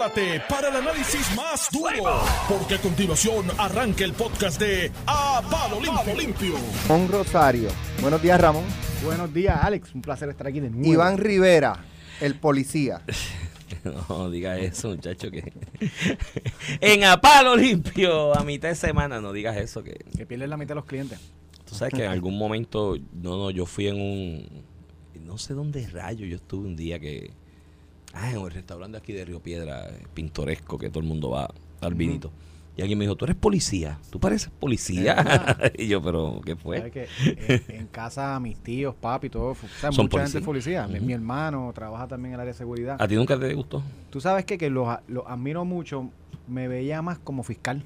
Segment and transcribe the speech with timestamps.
[0.00, 5.78] prepárate para el análisis más duro, porque a continuación arranca el podcast de A Palo
[5.78, 6.14] Limpio.
[6.16, 6.54] Limpio.
[6.88, 7.68] Ramón Rosario.
[8.00, 8.64] Buenos días, Ramón.
[9.04, 9.94] Buenos días, Alex.
[9.94, 10.90] Un placer estar aquí de nuevo.
[10.90, 11.84] Iván Rivera,
[12.20, 13.02] el policía.
[13.84, 15.52] No digas eso, muchacho, que
[16.80, 20.56] en a palo limpio a mitad de semana no digas eso que Que pierdes la
[20.56, 21.20] mitad de los clientes.
[21.64, 24.64] tú sabes que en algún momento no no yo fui en un
[25.24, 27.30] no sé dónde rayo yo estuve un día que
[28.12, 31.50] ah en el restaurante aquí de Río Piedra eh, pintoresco que todo el mundo va
[31.80, 32.30] al vinito
[32.76, 36.78] y alguien me dijo tú eres policía tú pareces policía y yo pero qué fue
[36.78, 39.96] ¿Sabes que eh, en casa mis tíos, papi, todo, fu- ¿sabes?
[39.96, 40.86] Son mucha gente es policía.
[40.86, 42.96] Mi- hermano trabaja también en el área de seguridad.
[43.00, 46.10] a ti nunca te gustó Tú sabes que, que los, los admiro mucho.
[46.48, 47.82] Me veía más como fiscal.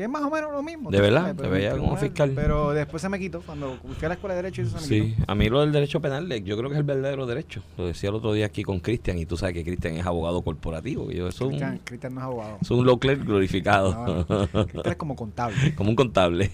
[0.00, 0.90] Que es más o menos lo mismo.
[0.90, 1.34] ¿De verdad?
[1.36, 2.32] ¿Te veía pero como fiscal?
[2.34, 3.42] Pero después se me quitó.
[3.42, 5.30] Cuando fui a la escuela de Derecho, eso se me Sí, quitó.
[5.30, 7.62] a mí lo del derecho penal, eh, yo creo que es el verdadero derecho.
[7.76, 10.40] Lo decía el otro día aquí con Cristian, y tú sabes que Cristian es abogado
[10.40, 11.10] corporativo.
[11.10, 12.58] Yo, eso es Cristian, un, Cristian no es abogado.
[12.62, 14.48] es un law clerk glorificado, No, no.
[14.64, 15.74] Cristian es como contable.
[15.76, 16.50] como un contable.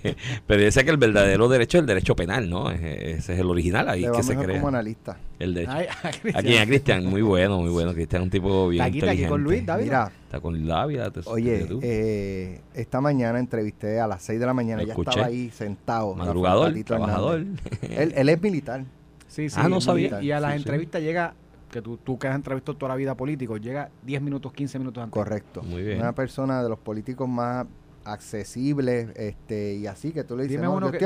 [0.49, 2.73] Pero yo sé que el verdadero derecho es el derecho penal, ¿no?
[2.73, 4.57] Ese es el original, ahí que se crea.
[4.57, 5.19] como analista.
[5.39, 5.73] El derecho.
[5.73, 6.37] Ay, a Cristian.
[6.37, 7.95] Aquí a Cristian, muy bueno, muy bueno.
[7.95, 9.57] Cristian es un tipo bien Aquí, está aquí con inteligente.
[9.57, 9.85] Luis, David.
[9.85, 11.11] Mira, Está con labia.
[11.11, 11.79] te- oye, tú.
[11.83, 14.83] eh, esta mañana entrevisté a las 6 de la mañana.
[14.83, 16.15] Ya estaba ahí sentado.
[16.15, 17.45] Madrugador, trabajador.
[17.83, 18.85] Él, él es militar.
[19.29, 19.57] Sí, sí.
[19.59, 20.09] Ah, no sabía.
[20.09, 20.25] militar.
[20.25, 20.63] Y a las Sí, sí.
[20.63, 21.35] entrevistas llega,
[21.71, 25.03] que tú, tú que has entrevistado toda la vida político, llega 10 minutos, 15 minutos
[25.03, 25.13] antes.
[25.15, 25.63] Correcto.
[25.63, 26.01] Muy bien.
[26.01, 27.67] Una persona de los políticos más
[28.05, 30.99] accesibles este y así que tú le dices Dime no, uno que-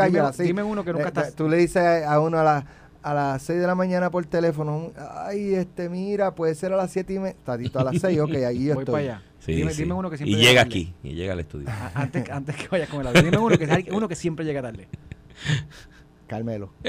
[0.44, 2.64] dime uno que nunca Eh, estás- tú le dices a uno a las
[3.02, 4.92] a las 6 de la mañana por teléfono
[5.26, 8.30] ay este mira puede ser a las 7 y media tatito a las 6 ok
[8.46, 9.22] ahí yo Voy estoy para allá.
[9.40, 9.82] Sí, dime, sí.
[9.84, 10.68] dime uno que y siempre llega tarde.
[10.68, 11.66] aquí, y llega al estudio.
[11.70, 13.22] A- Antes, antes que vayas con el audio.
[13.22, 14.86] Dime uno que, uno que siempre llega tarde.
[16.26, 16.70] Carmelo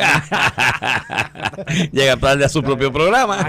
[1.91, 3.37] llega tarde a su propio programa.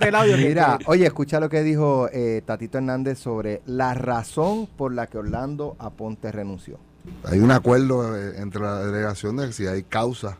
[0.00, 0.36] El audio.
[0.36, 5.16] mira oye escucha lo que dijo eh, Tatito Hernández sobre la razón por la que
[5.18, 6.78] Orlando Aponte renunció
[7.24, 10.36] Hay un acuerdo eh, entre la delegación de que si hay causa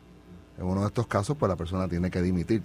[0.58, 2.62] en uno de estos casos, pues la persona tiene que dimitir.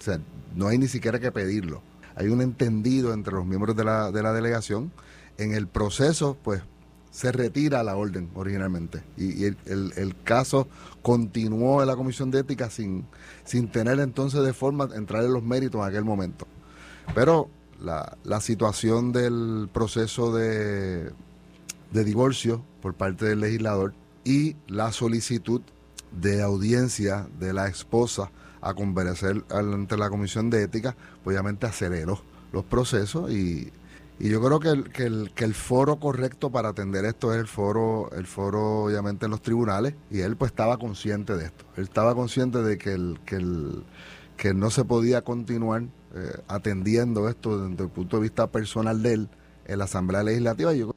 [0.54, 1.80] No hay ni siquiera que pedirlo.
[2.16, 4.92] Hay un entendido entre los miembros de la, de la delegación.
[5.38, 6.62] En el proceso, pues,
[7.10, 9.02] se retira la orden originalmente.
[9.16, 10.66] Y, el- el caso
[11.02, 13.04] continuó en la Comisión de Ética sin,
[13.44, 16.46] sin tener entonces de forma entrar en los méritos en aquel momento.
[17.14, 17.48] Pero
[17.80, 21.12] la, la situación del proceso de,
[21.92, 23.94] de divorcio por parte del legislador
[24.24, 25.60] y la solicitud
[26.20, 28.30] de audiencia de la esposa
[28.60, 32.20] a comparecer ante la Comisión de Ética, pues obviamente aceleró
[32.52, 33.70] los procesos y,
[34.18, 37.40] y yo creo que el, que, el, que el foro correcto para atender esto es
[37.40, 41.64] el foro, el foro obviamente en los tribunales y él pues estaba consciente de esto.
[41.76, 43.84] Él estaba consciente de que, el, que, el,
[44.36, 45.82] que no se podía continuar
[46.14, 49.28] eh, atendiendo esto desde el punto de vista personal de él
[49.66, 50.72] en la Asamblea Legislativa.
[50.72, 50.92] Yo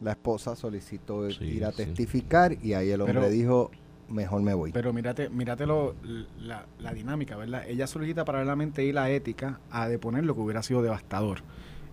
[0.00, 1.78] la esposa solicitó Sí, ir a sí.
[1.78, 3.70] testificar y ahí el hombre Pero- dijo
[4.08, 5.94] mejor me voy Pero mírate, mírate lo-
[6.38, 7.62] la, la dinámica, ¿verdad?
[7.68, 11.40] Ella solicita paralelamente ir a ética a deponer lo que hubiera sido devastador.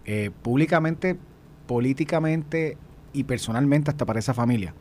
[0.05, 1.17] Eh, públicamente,
[1.67, 2.77] políticamente
[3.13, 4.73] y personalmente hasta para esa familia.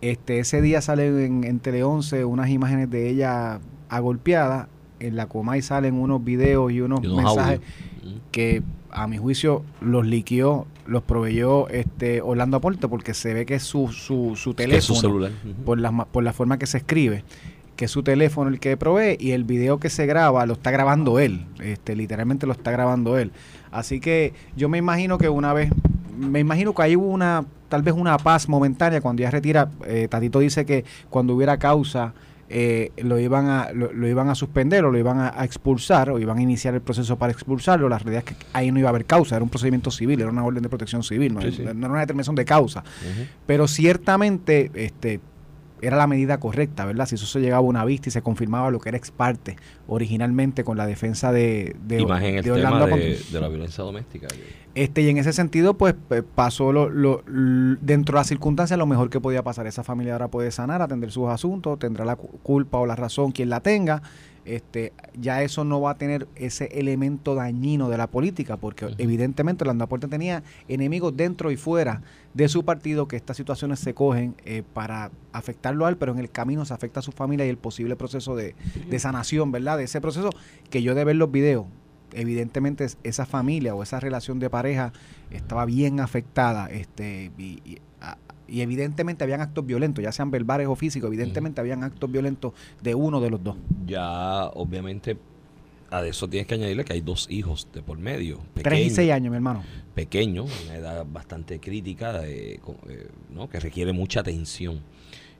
[0.00, 4.68] Este, ese día salen en, en Tele 11 unas imágenes de ella agolpeada.
[5.06, 7.60] En la Comay salen unos videos y unos, Y unos mensajes
[8.30, 13.54] que a mi juicio los liquió, los proveyó este Orlando Aporte porque se ve que
[13.54, 15.32] es su, su, su Que es su teléfono celular.
[15.64, 17.24] Por la, por la forma que se escribe,
[17.76, 20.70] que es su teléfono el que provee y el video que se graba lo está
[20.70, 23.32] grabando él, este literalmente lo está grabando él.
[23.70, 25.70] Así que yo me imagino que una vez,
[26.16, 30.06] me imagino que ahí hubo una, tal vez una paz momentánea cuando ya retira, eh,
[30.10, 32.12] Tatito dice que cuando hubiera causa
[32.52, 36.10] eh, lo iban a lo, lo iban a suspender o lo iban a, a expulsar
[36.10, 37.88] o iban a iniciar el proceso para expulsarlo.
[37.88, 40.30] La realidad es que ahí no iba a haber causa, era un procedimiento civil, era
[40.30, 41.62] una orden de protección civil, no, Sí, sí.
[41.62, 42.84] no era una determinación de causa
[43.46, 45.20] pero ciertamente este
[45.82, 47.06] era la medida correcta, ¿verdad?
[47.06, 49.56] Si eso se llegaba a una vista y se confirmaba lo que era ex parte
[49.88, 53.32] originalmente con la defensa de, de, y más en el de tema Orlando de, Aponte.
[53.32, 54.28] de la violencia doméstica.
[54.74, 55.94] Este, y en ese sentido, pues
[56.34, 59.66] pasó lo, lo- dentro de las circunstancias lo mejor que podía pasar.
[59.66, 63.32] Esa familia ahora puede sanar, atender sus asuntos, tendrá la cu- culpa o la razón
[63.32, 64.02] quien la tenga.
[64.44, 68.94] Este, ya eso no va a tener ese elemento dañino de la política, porque Ujú.
[68.98, 72.02] evidentemente Orlando Aporte tenía enemigos dentro y fuera
[72.34, 76.18] de su partido que estas situaciones se cogen eh, para afectarlo a él, pero en
[76.18, 78.56] el camino se afecta a su familia y el posible proceso de,
[78.88, 79.78] de sanación, ¿verdad?
[79.78, 80.30] De ese proceso
[80.70, 81.66] que yo de ver los videos,
[82.14, 84.92] evidentemente es- esa familia o esa relación de pareja
[85.30, 88.18] estaba bien afectada este y, y, a-
[88.48, 92.94] y evidentemente habían actos violentos, ya sean verbales o físicos, evidentemente habían actos violentos de
[92.94, 93.56] uno de los dos.
[93.86, 95.16] ya obviamente
[95.90, 98.38] a eso tienes que añadirle que hay dos hijos de por medio.
[98.54, 99.62] Tres y seis años, mi hermano.
[99.94, 102.54] Pequeño, una edad bastante crítica, de,
[102.88, 103.48] eh, ¿no?
[103.50, 104.80] que requiere mucha atención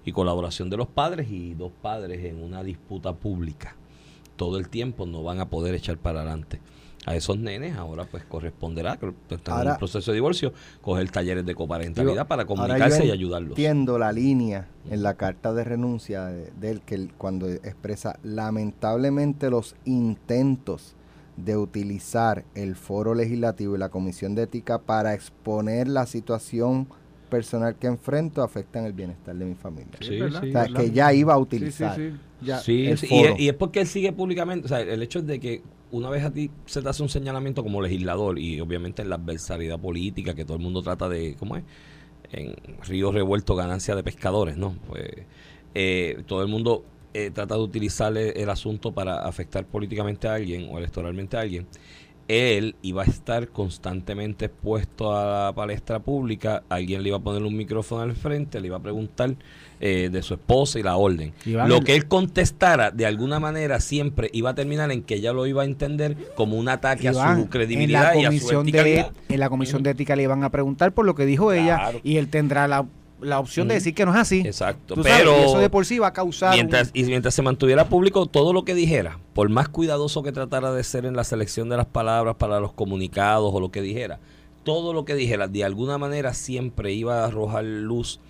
[0.05, 3.77] y colaboración de los padres y dos padres en una disputa pública.
[4.37, 6.61] Todo el tiempo no van a poder echar para adelante
[7.05, 11.44] a esos nenes, ahora pues corresponderá, que están en un proceso de divorcio, coger talleres
[11.44, 13.50] de coparentalidad para comunicarse y ayudarlos.
[13.50, 19.75] Entiendo la línea en la carta de renuncia de, él, que cuando expresa lamentablemente los
[19.84, 20.94] intentos
[21.37, 26.87] de utilizar el foro legislativo y la comisión de ética para exponer la situación
[27.31, 29.99] personal que enfrento afectan el bienestar de mi familia.
[30.00, 31.99] Sí, o sea, que ya iba a utilizar.
[32.62, 32.91] Sí,
[33.39, 36.25] y, es porque él sigue públicamente, o sea, el hecho es de que una vez
[36.25, 40.35] a ti se te hace un señalamiento como legislador y obviamente en la adversariedad política
[40.35, 41.65] que todo el mundo trata de, ¿cómo es?
[42.33, 42.55] En
[42.87, 44.75] río revuelto ganancia de pescadores, ¿no?
[44.89, 45.11] Pues
[45.75, 50.69] eh, todo el mundo eh, trata de utilizar el asunto para afectar políticamente a alguien
[50.71, 51.67] o electoralmente a alguien
[52.32, 57.43] él iba a estar constantemente expuesto a la palestra pública, alguien le iba a poner
[57.43, 59.34] un micrófono al frente, le iba a preguntar
[59.81, 61.32] eh, de su esposa y la orden.
[61.44, 65.46] lo que él contestara, de alguna manera, siempre iba a terminar en que ella lo
[65.46, 69.49] iba a entender como un ataque a su credibilidad y a su De, en la
[69.49, 72.69] comisión de ética le iban a preguntar por lo que dijo ella y él tendrá
[72.69, 72.87] la
[73.23, 74.41] la opción de decir que no es así.
[74.41, 74.95] Exacto.
[75.03, 76.55] Pero eso de por sí va a causar.
[76.55, 80.73] Mientras, Y mientras se mantuviera público todo lo que dijera, por más cuidadoso que tratara
[80.73, 84.21] de ser en la selección de las palabras para los comunicados o lo que dijera,
[84.65, 88.21] todo lo que dijera de alguna manera siempre iba a arrojar luz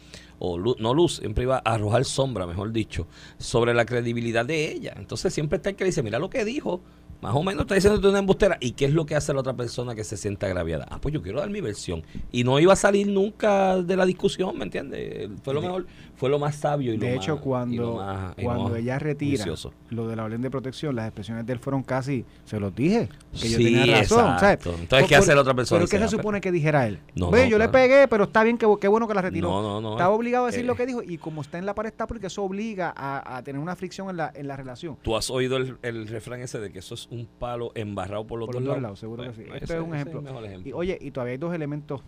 [0.44, 3.06] o no luz, siempre iba a arrojar sombra, mejor dicho,
[3.38, 4.92] sobre la credibilidad de ella.
[4.96, 6.80] Entonces siempre está el que dice, mira lo que dijo,
[7.22, 8.58] más o menos está diciendo una embustera.
[8.60, 10.88] ¿Y qué es lo que hace la otra persona que se sienta agraviada?
[10.90, 12.02] Ah, pues yo quiero dar mi versión.
[12.32, 15.30] Y no iba a salir nunca de la discusión, ¿me entiendes?
[15.44, 15.86] Fue lo mejor,
[16.22, 19.44] fue lo más sabio y de lo hecho, más, cuando, cuando ella retira
[19.90, 23.08] lo de la orden de protección, las expresiones de él fueron casi, se los dije,
[23.40, 24.36] que yo tenía razón.
[24.80, 25.80] Entonces, ¿qué hace la otra persona?
[25.80, 27.00] ¿Pero qué se supone que dijera él?
[27.16, 29.48] No, yo le pegué, pero está bien, que qué bueno que la retiró.
[29.48, 29.92] No, no, no.
[29.94, 30.76] Estaba obligado a decir lo eh.
[30.76, 33.74] que dijo y como está en la pared está porque eso obliga a, tener una
[33.74, 34.98] fricción en la, en la relación.
[35.02, 38.38] Tú has oído el, el refrán ese de que eso es un palo embarrado por
[38.38, 39.00] los, por dos, lados.
[39.00, 39.42] Seguro que sí.
[39.60, 40.22] Este es un ejemplo.
[40.64, 42.00] Y, oye, y todavía hay dos elementos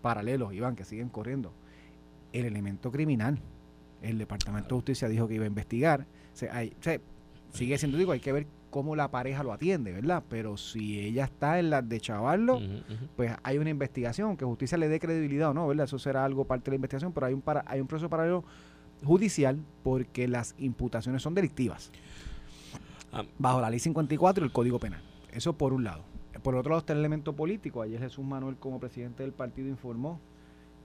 [0.00, 1.52] paralelos, Iván, que siguen corriendo.
[2.32, 3.38] El elemento criminal.
[4.02, 6.06] El Departamento de Justicia dijo que iba a investigar.
[6.32, 6.72] se hay,
[7.52, 10.22] sigue siendo, digo, hay que ver cómo la pareja lo atiende, ¿verdad?
[10.28, 12.60] Pero si ella está en la de chavarlo,
[13.16, 15.84] pues hay una investigación, que justicia le dé credibilidad o no, ¿verdad?
[15.84, 18.44] Eso será algo parte de la investigación, pero hay un, para, hay un proceso paralelo
[19.04, 21.90] judicial porque las imputaciones son delictivas.
[23.10, 23.24] Ah.
[23.38, 25.00] bajo la ley 54 y el Código Penal.
[25.32, 26.04] Eso por un lado.
[26.42, 27.80] Por otro lado está el elemento político.
[27.80, 30.20] Ayer Jesús Manuel, como presidente del partido, informó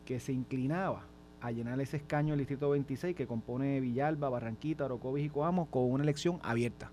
[0.05, 1.03] que se inclinaba
[1.43, 5.91] a llenar ese escaño del Distrito 26 que compone Villalba, Barranquita, Orocovis y Coamo con
[5.91, 6.89] una elección abierta.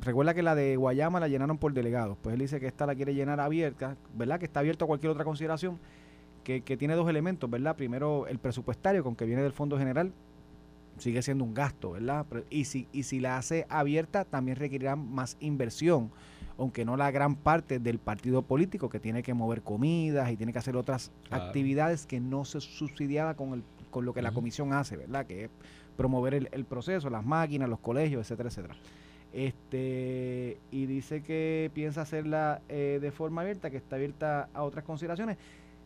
[0.00, 2.16] Recuerda que la de Guayama la llenaron por delegados.
[2.20, 4.40] Pues él dice que esta la quiere llenar abierta, ¿verdad?
[4.40, 5.78] Que está abierta a cualquier otra consideración,
[6.42, 7.76] que, que tiene dos elementos, ¿verdad?
[7.76, 10.12] Primero, el presupuestario, con que viene del Fondo General,
[10.98, 12.26] sigue siendo un gasto, ¿verdad?
[12.50, 16.10] y, si, y si la hace abierta, también requerirá más inversión,
[16.58, 20.52] aunque no la gran parte del partido político que tiene que mover comidas y tiene
[20.52, 24.72] que hacer otras actividades que no se subsidiada con, el, con lo que la comisión
[24.72, 25.26] hace, ¿verdad?
[25.26, 25.50] Que es
[25.96, 28.76] promover el, proceso, las máquinas, los colegios, etcétera, etcétera.
[29.32, 34.84] Este, y dice que piensa hacerla eh, de forma abierta, que está abierta a otras
[34.84, 35.38] consideraciones.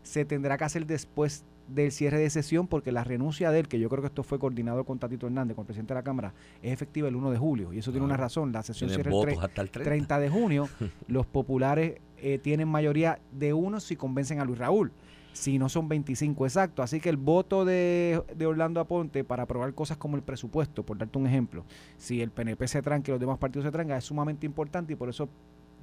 [0.03, 3.79] Se tendrá que hacer después del cierre de sesión porque la renuncia de él, que
[3.79, 6.35] yo creo que esto fue coordinado con Tatito Hernández, con el presidente de la Cámara,
[6.63, 7.73] es efectiva el 1 de julio.
[7.73, 8.53] Y eso tiene una razón.
[8.53, 10.19] La sesión cierra el, 30.
[10.19, 10.69] de junio.
[11.09, 14.93] los populares eh, tienen mayoría de uno si convencen a Luis Raúl.
[15.33, 16.83] Si no son 25 exacto.
[16.83, 20.99] Así que el voto de, de, Orlando Aponte para aprobar cosas como el presupuesto, por
[20.99, 21.65] darte un ejemplo,
[21.97, 24.97] si el PNP se tranca y los demás partidos se trancan, es sumamente importante y
[24.97, 25.29] por eso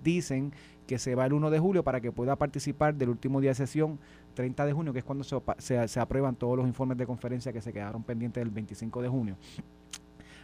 [0.05, 0.53] dicen
[0.87, 3.55] que se va el 1 de julio para que pueda participar del último día de
[3.55, 3.99] sesión,
[4.35, 7.61] 30 de junio, que es cuando se, se, aprueban todos los informes de conferencia que
[7.61, 9.37] se quedaron pendientes del 25 de junio.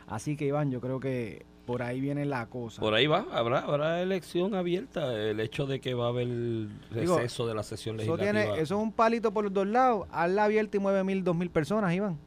[0.07, 2.81] Así que Iván, yo creo que por ahí viene la cosa.
[2.81, 5.13] Por ahí va, habrá, habrá elección abierta.
[5.13, 6.27] El hecho de que va a haber
[6.89, 8.41] receso de la sesión legislativa.
[8.41, 10.07] Eso, eso es un palito por los dos lados.
[10.12, 12.17] Hazla abierta y mueve mil, dos mil personas, Iván.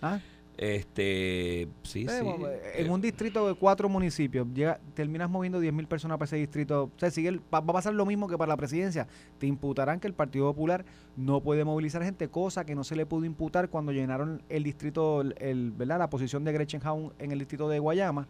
[0.00, 0.20] ¿Ah?
[0.58, 2.26] Este, sí, sí.
[2.74, 6.34] En eh, un distrito de cuatro municipios, llega, terminas moviendo 10 mil personas para ese
[6.34, 6.90] distrito.
[6.96, 9.06] O sea, sigue va, a pasar lo mismo que para la presidencia.
[9.38, 10.84] Te imputarán que el Partido Popular
[11.16, 15.20] no puede movilizar gente, cosa que no se le pudo imputar cuando llenaron el distrito,
[15.20, 16.00] el, ¿verdad?
[16.00, 18.26] La posición de Gretchen Haun en el distrito de Guayama,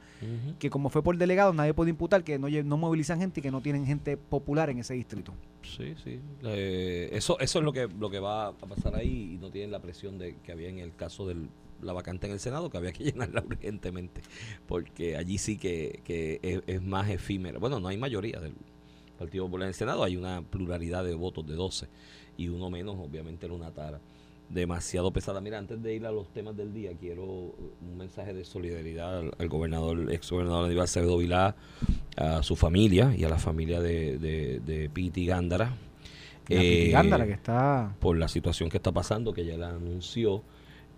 [0.58, 3.50] que como fue por delegado, nadie puede imputar que no, no movilizan gente y que
[3.50, 5.32] no tienen gente popular en ese distrito.
[5.62, 6.20] Sí, sí.
[6.42, 9.70] Eh, eso, eso es lo que, lo que va a pasar ahí y no tienen
[9.70, 11.48] la presión de que había en el caso del
[11.82, 14.22] la vacante en el Senado, que había que llenarla urgentemente,
[14.66, 17.58] porque allí sí que, que es, es más efímera.
[17.58, 18.54] Bueno, no hay mayoría del
[19.18, 21.88] Partido Popular en el Senado, hay una pluralidad de votos de 12
[22.36, 24.00] y uno menos, obviamente, era una tara
[24.48, 25.40] demasiado pesada.
[25.40, 29.32] Mira, antes de ir a los temas del día, quiero un mensaje de solidaridad al,
[29.38, 31.56] al gobernador, ex gobernador Aníbal Acevedo Vilá,
[32.16, 35.76] a su familia y a la familia de, de, de Piti Gándara.
[36.48, 37.94] Eh, Gándara, que está...
[38.00, 40.42] por la situación que está pasando, que ya la anunció.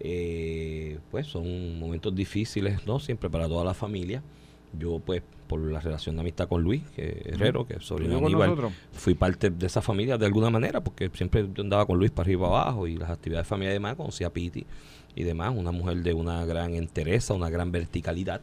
[0.01, 2.99] Eh, pues son momentos difíciles, ¿no?
[2.99, 4.23] Siempre para toda la familia.
[4.79, 8.27] Yo, pues, por la relación de amistad con Luis que Herrero, que es sobrino de
[8.27, 8.57] Aníbal,
[8.93, 12.27] fui parte de esa familia de alguna manera, porque siempre yo andaba con Luis para
[12.27, 14.65] arriba y para abajo y las actividades familiares y demás, conocí a Piti
[15.17, 18.43] y demás, una mujer de una gran entereza, una gran verticalidad.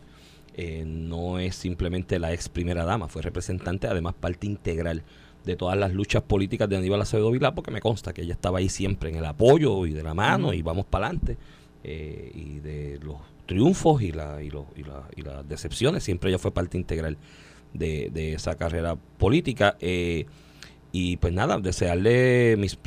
[0.53, 5.03] Eh, no es simplemente la ex primera dama, fue representante, además parte integral
[5.47, 8.59] de todas las luchas políticas de Aníbal Acevedo Vilá, porque me consta que ella estaba
[8.59, 11.37] ahí siempre en el apoyo y de la mano y vamos para adelante,
[11.83, 13.15] eh, y de los
[13.47, 17.17] triunfos y, la, y, y, la- y las decepciones, siempre ella fue parte integral
[17.73, 19.77] de, de esa carrera política.
[19.79, 20.25] eh,
[20.91, 22.77] y pues nada, desearle mis,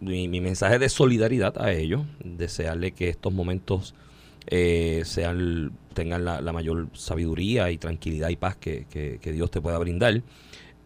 [0.00, 3.94] mi, mi mensaje de solidaridad a ellos, desearle que estos momentos
[4.48, 8.86] eh, sean tengan la, mayor sabiduría y tranquilidad y paz que-
[9.20, 10.22] que Dios te pueda brindar.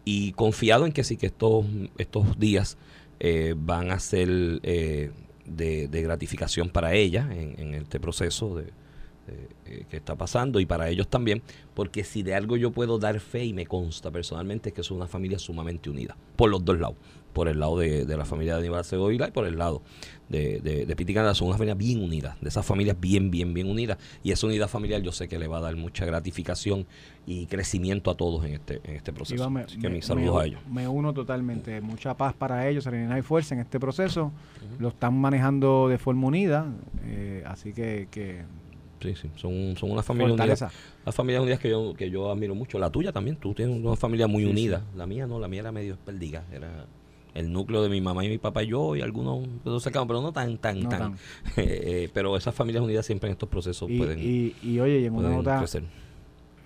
[0.03, 1.65] Y confiado en que sí que estos,
[1.97, 2.77] estos días
[3.19, 4.29] eh, van a ser
[4.63, 5.11] eh,
[5.45, 8.71] de, de gratificación para ella en, en este proceso de,
[9.65, 11.41] eh, que está pasando y para ellos también,
[11.73, 14.97] porque si de algo yo puedo dar fe y me consta personalmente es que son
[14.97, 16.97] una familia sumamente unida, por los dos lados,
[17.33, 19.81] por el lado de, de la familia de Aníbal Vilá y por el lado
[20.27, 23.97] de, de, de son una familia bien unida, de esas familias bien, bien, bien unidas,
[24.23, 26.85] y esa unidad familiar yo sé que le va a dar mucha gratificación
[27.25, 29.49] y crecimiento a todos en este, en este proceso.
[29.49, 30.61] Me, Así que me- mis saludos me- a ellos.
[30.69, 31.79] me uno totalmente.
[31.81, 34.31] Mucha paz para ellos, serenidad y fuerza en este proceso.
[34.79, 36.65] Lo están manejando de forma unida.
[37.05, 38.43] eh, así que, que
[39.01, 40.71] Sí, sí, son, son una familia unida.
[41.05, 42.77] Las familias unidas que yo, que yo admiro mucho.
[42.79, 44.83] La tuya también, tú tienes una familia muy unida.
[44.95, 46.43] La mía no, la mía era medio perdiga.
[46.51, 46.85] Era
[47.33, 49.47] el núcleo de mi mamá y mi papá y yo y algunos
[49.81, 50.99] cercanos, pero no tan, tan, No tan.
[50.99, 51.15] tan.
[51.57, 55.05] Eh, pero esas familias unidas siempre en estos procesos Y, pueden, y, y, oye, y
[55.05, 55.63] en una nota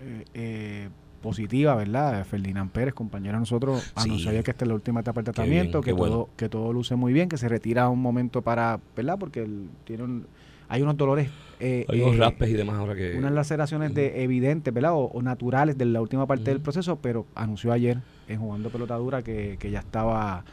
[0.01, 0.89] eh, eh,
[1.21, 2.25] positiva, ¿verdad?
[2.25, 3.91] Ferdinand Pérez, compañero de nosotros, Sí.
[3.95, 6.13] anunció ayer que esta es la última etapa del tratamiento, bien, que, bueno.
[6.15, 9.17] todo, que todo luce muy bien, que se retira un momento para, ¿verdad?
[9.19, 10.27] Porque él tiene un-
[10.67, 11.29] hay unos dolores.
[11.59, 13.15] eh, Hay unos eh, raspes y demás ahora que...
[13.17, 14.93] unas laceraciones de evidentes, ¿verdad?
[14.93, 18.95] O, o naturales de la última parte del proceso, pero anunció ayer en jugando pelota
[18.95, 20.43] dura que, que ya estaba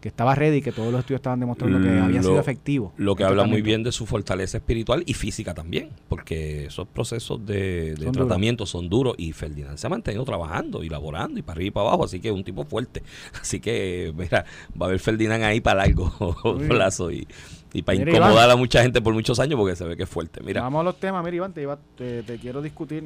[0.00, 2.92] que estaba ready, que todos los estudios estaban demostrando que había Lo- sido efectivo.
[2.96, 7.46] Lo que habla muy bien de su fortaleza espiritual y física también, porque esos procesos
[7.46, 8.26] de, de Son duros.
[8.26, 11.70] tratamiento son duros y Ferdinand se ha mantenido trabajando y laborando y para arriba y
[11.70, 13.04] para abajo, así que es un tipo fuerte.
[13.40, 14.44] Así que, mira,
[14.76, 16.12] va a haber Ferdinand ahí para largo
[16.68, 17.28] plazo y,
[17.72, 18.50] y para Mira, incomodar Iván.
[18.50, 20.40] a mucha gente por muchos años porque se ve que es fuerte.
[20.42, 23.04] Mira, Vamos a los temas, mira Iván, te, iba- te, te quiero discutir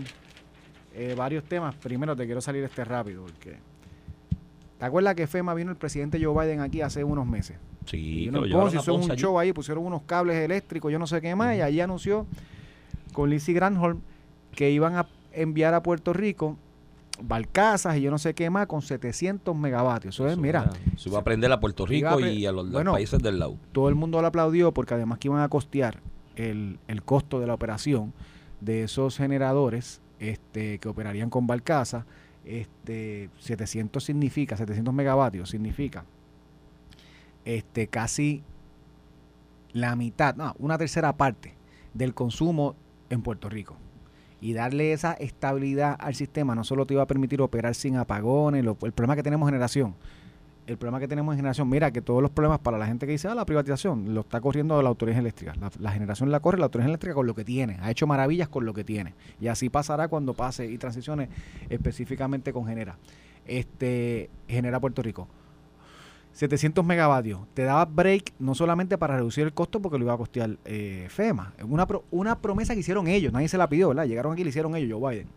[0.94, 1.74] eh, varios temas.
[1.76, 3.56] Primero te quiero salir este rápido, porque
[4.78, 7.56] ¿te acuerdas que FEMA vino el presidente Joe Biden aquí hace unos meses?
[7.86, 9.20] sí, a hizo un allí.
[9.22, 12.26] show ahí, pusieron unos cables eléctricos, yo no sé qué más, y allí anunció
[13.12, 14.00] con Lizzie Granholm
[14.52, 16.56] que iban a enviar a Puerto Rico
[17.22, 20.14] barcazas y yo no sé qué más con 700 megavatios.
[20.14, 22.70] Eso es, Eso mira, Eso iba a aprender a Puerto a Rico y a los,
[22.70, 23.56] bueno, países del lado.
[23.72, 26.00] todo el mundo lo aplaudió porque además que iban a costear
[26.36, 28.12] el, el costo de la operación
[28.60, 32.06] de esos generadores este, que operarían con barcaza.
[32.44, 36.04] Este, 700 significa, 700 megavatios significa
[37.46, 38.42] este, casi
[39.72, 41.54] la mitad, no, una tercera parte
[41.94, 42.74] del consumo
[43.08, 43.76] en Puerto Rico.
[44.46, 48.64] Y darle esa estabilidad al sistema no solo te iba a permitir operar sin apagones,
[48.64, 49.96] el problema que tenemos en generación.
[50.68, 53.12] El problema que tenemos en generación, mira que todos los problemas para la gente que
[53.12, 55.52] dice, ah, la privatización, lo está corriendo la autoridad eléctrica.
[55.80, 57.78] La, generación la corre la autoridad eléctrica con lo que tiene.
[57.80, 59.14] Ha hecho maravillas con lo que tiene.
[59.40, 61.28] Y así pasará cuando pase y transicione
[61.68, 62.98] específicamente con Genera.
[63.46, 65.26] Este, Genera Puerto Rico.
[66.36, 67.40] 700 megavatios.
[67.54, 71.06] Te daba break no solamente para reducir el costo porque lo iba a costear eh,
[71.08, 71.54] FEMA.
[71.66, 74.04] Una, pro- una promesa que hicieron ellos, nadie se la pidió, ¿verdad?
[74.06, 75.28] Llegaron aquí y le hicieron ellos, Joe Biden.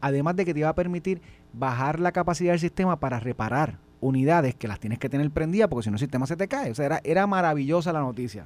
[0.00, 1.20] Además de que te iba a permitir
[1.52, 5.84] bajar la capacidad del sistema para reparar unidades que las tienes que tener prendidas porque
[5.84, 6.70] si no el sistema se te cae.
[6.70, 8.44] O sea, era, era maravillosa la noticia.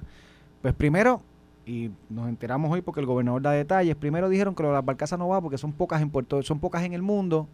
[0.62, 1.20] Pues primero,
[1.66, 4.84] y nos enteramos hoy porque el gobernador da detalles, primero dijeron que lo de las
[4.84, 7.48] barcazas no va porque son pocas en Puerto, son pocas en el mundo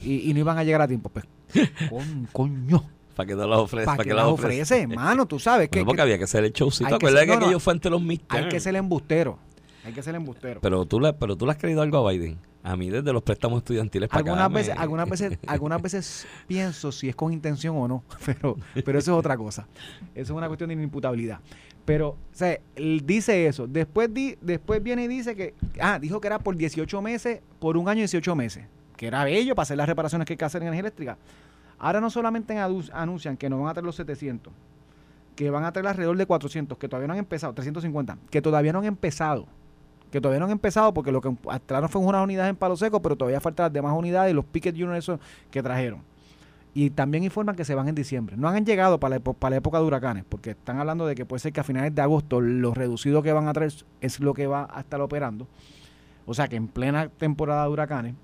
[0.00, 1.10] y, y no iban a llegar a tiempo.
[1.10, 1.24] Pues,
[1.90, 2.82] con- coño.
[3.16, 3.86] Para que no las ofrece.
[3.86, 5.26] ¿Para qué las ofrece, hermano?
[5.26, 6.88] Tú sabes que, Bueno, porque que había que hacer el showcito.
[6.88, 9.38] que Acuérdate ser- que no, no, aquello fue ante los hay que ser embustero.
[9.84, 10.60] Hay que ser embustero.
[10.60, 12.38] Pero tú, le, pero tú le has creído algo a Biden.
[12.62, 16.26] A mí desde los préstamos estudiantiles para algunas acá, me- veces, algunas veces, algunas veces
[16.46, 19.66] pienso si es con intención o no, pero, pero eso es otra cosa.
[20.14, 21.40] Eso es una cuestión de inimputabilidad.
[21.84, 23.66] Pero, o sea, él dice eso.
[23.66, 27.76] Después, di, después viene y dice que, ah, dijo que era por 18 meses, por
[27.76, 28.64] un año y 18 meses.
[28.96, 31.18] Que era bello para hacer las reparaciones que hay que hacer en energía eléctrica.
[31.82, 34.52] Ahora no solamente anuncian que no van a traer los 700,
[35.34, 38.72] que van a traer alrededor de 400, que todavía no han empezado, 350, que todavía
[38.72, 39.48] no han empezado.
[40.12, 41.34] Que todavía no han empezado porque lo que
[41.66, 44.44] trajeron fue unas unidades en palo seco, pero todavía faltan las demás unidades y los
[44.44, 45.10] picket units
[45.50, 46.02] que trajeron.
[46.72, 48.36] Y también informan que se van en diciembre.
[48.36, 51.26] No han llegado para la, para la época de huracanes, porque están hablando de que
[51.26, 54.34] puede ser que a finales de agosto lo reducido que van a traer es lo
[54.34, 55.48] que va a estar operando.
[56.26, 58.14] O sea que en plena temporada de huracanes,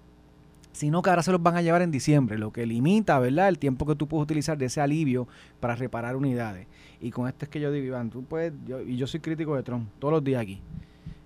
[0.78, 3.58] sino que ahora se los van a llevar en diciembre, lo que limita, ¿verdad?, el
[3.58, 5.26] tiempo que tú puedes utilizar de ese alivio
[5.58, 6.68] para reparar unidades.
[7.00, 9.56] Y con esto es que yo digo, Iván, tú puedes, yo, y yo soy crítico
[9.56, 10.60] de Trump todos los días aquí.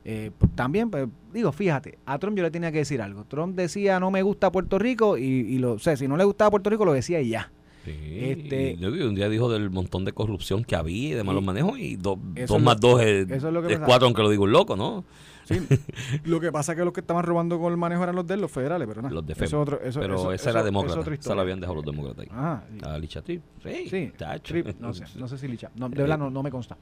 [0.07, 3.25] Eh, pues, también, pues, digo, fíjate, a Trump yo le tenía que decir algo.
[3.25, 6.25] Trump decía no me gusta Puerto Rico y, y lo o sea, si no le
[6.25, 7.53] gustaba Puerto Rico lo decía y ya.
[7.85, 7.91] Sí,
[8.21, 11.47] Este- y un día dijo del montón de corrupción que había y de malos Y-
[11.47, 12.19] manejos y do-
[12.49, 15.05] dos más dos es, es cuatro, aunque lo digo un loco, ¿no?
[15.45, 15.61] Sí,
[16.25, 18.37] lo que pasa es que los que estaban robando con el manejo eran los de
[18.37, 19.15] los federales, pero nada.
[19.15, 19.63] Los de eso FEMA.
[19.63, 21.13] otro- eso- Pero eso- esa era demócrata.
[21.15, 22.29] Esa la habían dejado los demócratas ahí.
[22.33, 23.43] Ah, y- A Licha Trip.
[23.63, 24.53] Sí, Sí, tacho.
[24.55, 25.71] Trip, no sé, no sé si Licha.
[25.75, 26.77] No, de verdad no, no me consta.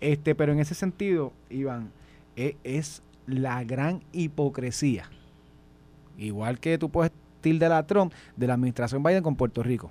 [0.00, 1.90] Este, pero en ese sentido, Iván,
[2.36, 5.04] e- es, la gran hipocresía.
[6.16, 9.90] Igual que tú puedes tildar a Trump de la administración Biden con Puerto Rico.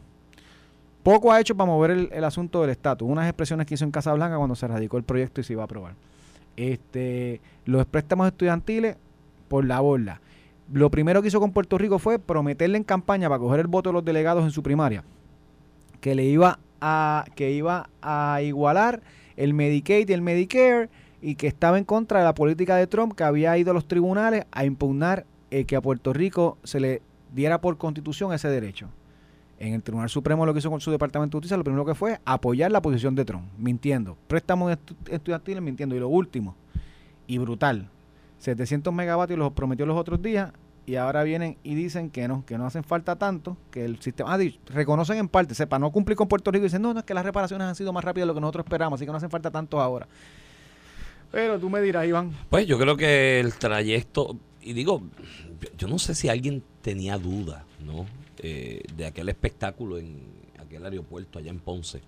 [1.03, 3.07] Poco ha hecho para mover el, el asunto del estatus.
[3.07, 5.65] Unas expresiones que hizo en Casablanca cuando se radicó el proyecto y se iba a
[5.65, 5.93] aprobar.
[6.57, 8.97] Este, los préstamos estudiantiles
[9.47, 10.19] por la borda.
[10.73, 13.89] Lo primero que hizo con Puerto Rico fue prometerle en campaña para coger el voto
[13.89, 15.03] de los delegados en su primaria
[16.01, 19.01] que le iba a que iba a igualar
[19.35, 20.89] el Medicaid y el Medicare
[21.21, 23.87] y que estaba en contra de la política de Trump que había ido a los
[23.87, 27.01] tribunales a impugnar eh, que a Puerto Rico se le
[27.33, 28.89] diera por constitución ese derecho.
[29.59, 31.95] En el Tribunal Supremo lo que hizo con su Departamento de Justicia, lo primero que
[31.95, 34.15] fue apoyar la posición de Trump, mintiendo.
[34.27, 35.95] Préstamos estu- estudiantiles mintiendo.
[35.95, 36.55] Y lo último,
[37.25, 37.89] y brutal,
[38.39, 40.51] 700 megavatios los prometió los otros días
[40.85, 44.35] y ahora vienen y dicen que no, que no hacen falta tanto, que el sistema,
[44.35, 47.05] ah, reconocen en parte, sepa, no cumplir con Puerto Rico y dicen, no, no, es
[47.05, 49.17] que las reparaciones han sido más rápidas de lo que nosotros esperamos, así que no
[49.17, 50.07] hacen falta tanto ahora.
[51.32, 55.01] Pero tú me dirás, Iván, Pues yo creo que el trayecto, y digo,
[55.77, 58.05] yo no sé si alguien tenía duda, ¿no?
[58.39, 60.19] Eh, de aquel espectáculo en
[60.60, 62.02] aquel aeropuerto allá en Ponce,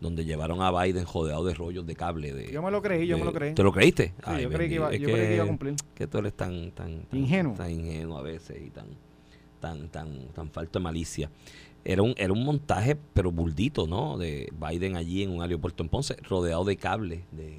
[0.00, 2.32] donde llevaron a Biden jodeado de rollos de cable.
[2.32, 3.54] De, yo me lo creí, yo de- me lo creí.
[3.54, 4.08] ¿Te lo creíste?
[4.08, 5.74] Sí, Ay, yo creí que iba, yo Es creí que iba a cumplir.
[5.94, 7.54] que tú eres tan, tan, tan Ingenuo.
[7.54, 8.86] tan ingenuo a veces y tan,
[9.60, 11.30] tan, tan, tan falto de malicia.
[11.84, 14.16] Era un, era un montaje, pero burdito, ¿no?
[14.16, 17.58] De Biden allí en un aeropuerto en Ponce, rodeado de cables de,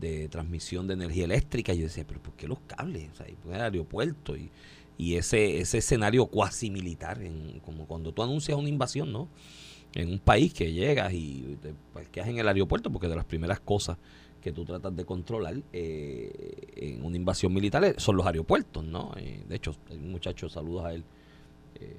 [0.00, 1.72] de transmisión de energía eléctrica.
[1.72, 3.10] Y yo decía, pero ¿por qué los cables?
[3.12, 4.50] O sea, y el aeropuerto y,
[4.96, 9.28] y ese, ese escenario cuasi militar, en, como cuando tú anuncias una invasión, ¿no?
[9.94, 13.60] En un país que llegas y te parqueas en el aeropuerto, porque de las primeras
[13.60, 13.96] cosas
[14.40, 19.12] que tú tratas de controlar eh, en una invasión militar son los aeropuertos, ¿no?
[19.16, 21.04] Eh, de hecho, hay un muchacho, saludos a él,
[21.76, 21.96] eh,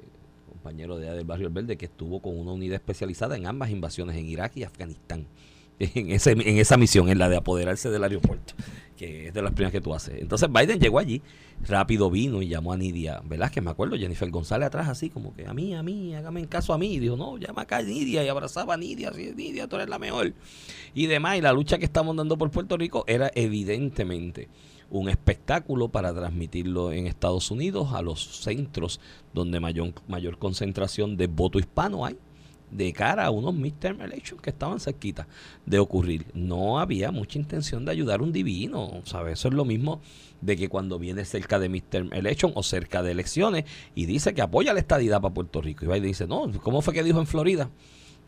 [0.50, 3.72] compañero de allá del Barrio El Verde, que estuvo con una unidad especializada en ambas
[3.72, 5.26] invasiones, en Irak y Afganistán.
[5.80, 8.54] En, ese, esa misión, en la de apoderarse del aeropuerto,
[8.96, 10.22] que es de las primeras que tú haces.
[10.22, 11.22] Entonces Biden llegó allí,
[11.68, 15.46] rápido vino y llamó a Nidia Velázquez, me acuerdo, Jennifer González atrás, así como que
[15.46, 16.94] a mí, a mí, hágame en caso a mí.
[16.94, 19.90] Y dijo, no, llama acá a Nidia y abrazaba a Nidia, así, Nidia, tú eres
[19.90, 20.34] la mejor
[20.94, 21.38] y demás.
[21.38, 24.48] Y la lucha que estamos dando por Puerto Rico era evidentemente
[24.90, 29.02] un espectáculo para transmitirlo en Estados Unidos a los centros
[29.34, 32.18] donde mayor, mayor concentración de voto hispano hay
[32.72, 35.28] de cara a unos midterm elections que estaban cerquita
[35.66, 36.26] de ocurrir.
[36.34, 39.40] No había mucha intención de ayudar a un divino, ¿sabes?
[39.40, 40.02] Eso es lo mismo
[40.42, 43.64] de que cuando viene cerca de midterm election o cerca de elecciones
[43.96, 45.86] y dice que apoya la estadidad para Puerto Rico.
[45.86, 47.70] Y va y dice, no, ¿cómo fue que dijo en Florida?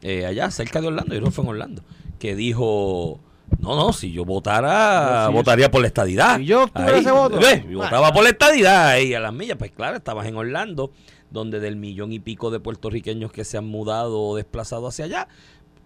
[0.01, 1.83] Eh, allá, cerca de Orlando, yo que fue en Orlando,
[2.19, 3.19] que dijo,
[3.59, 6.37] no, no, si yo votara, No, si yo- votaría por la estadidad.
[6.37, 7.39] si yo tuviera ese voto.
[7.39, 10.91] yo votaba por la estadidad ahí a las millas, pues claro, estabas en Orlando,
[11.31, 15.27] donde del millón y pico de puertorriqueños que se han mudado o desplazado hacia allá,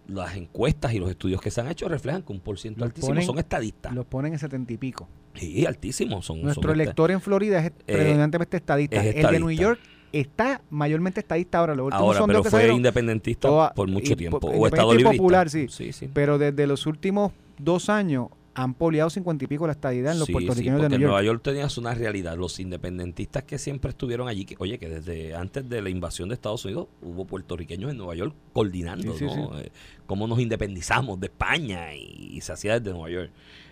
[0.08, 3.14] las encuestas y los estudios que se han hecho reflejan que un por ciento altísimo
[3.16, 3.94] ponen- son estadistas.
[3.94, 5.08] los ponen en setenta y pico.
[5.36, 6.42] Sí, altísimos son.
[6.42, 9.04] Nuestro son esta- elector en Florida es predominantemente estadista.
[9.06, 9.40] es El de.
[9.40, 9.80] New York
[10.12, 11.74] está mayormente estadista ahora.
[11.76, 14.40] Los últimos Ahora, pero que fue independentista toda- por mucho y tiempo.
[14.42, 15.68] po- O Estado popular, sí.
[15.70, 16.10] Sí, sí.
[16.14, 20.26] Pero desde los últimos dos años han poliado cincuenta y pico la estadidad en los
[20.28, 21.10] Sí, puertorriqueños sí, de New York.
[21.12, 22.38] Nueva York tenías una realidad.
[22.38, 26.36] Los independentistas que siempre estuvieron allí, que, oye, que desde antes de la invasión de
[26.36, 29.58] Estados Unidos hubo puertorriqueños en Nueva York coordinando, Sí, sí, ¿no?
[29.60, 29.72] Eh,
[30.06, 33.32] cómo nos independizamos de España y, y se hacía desde Nueva York.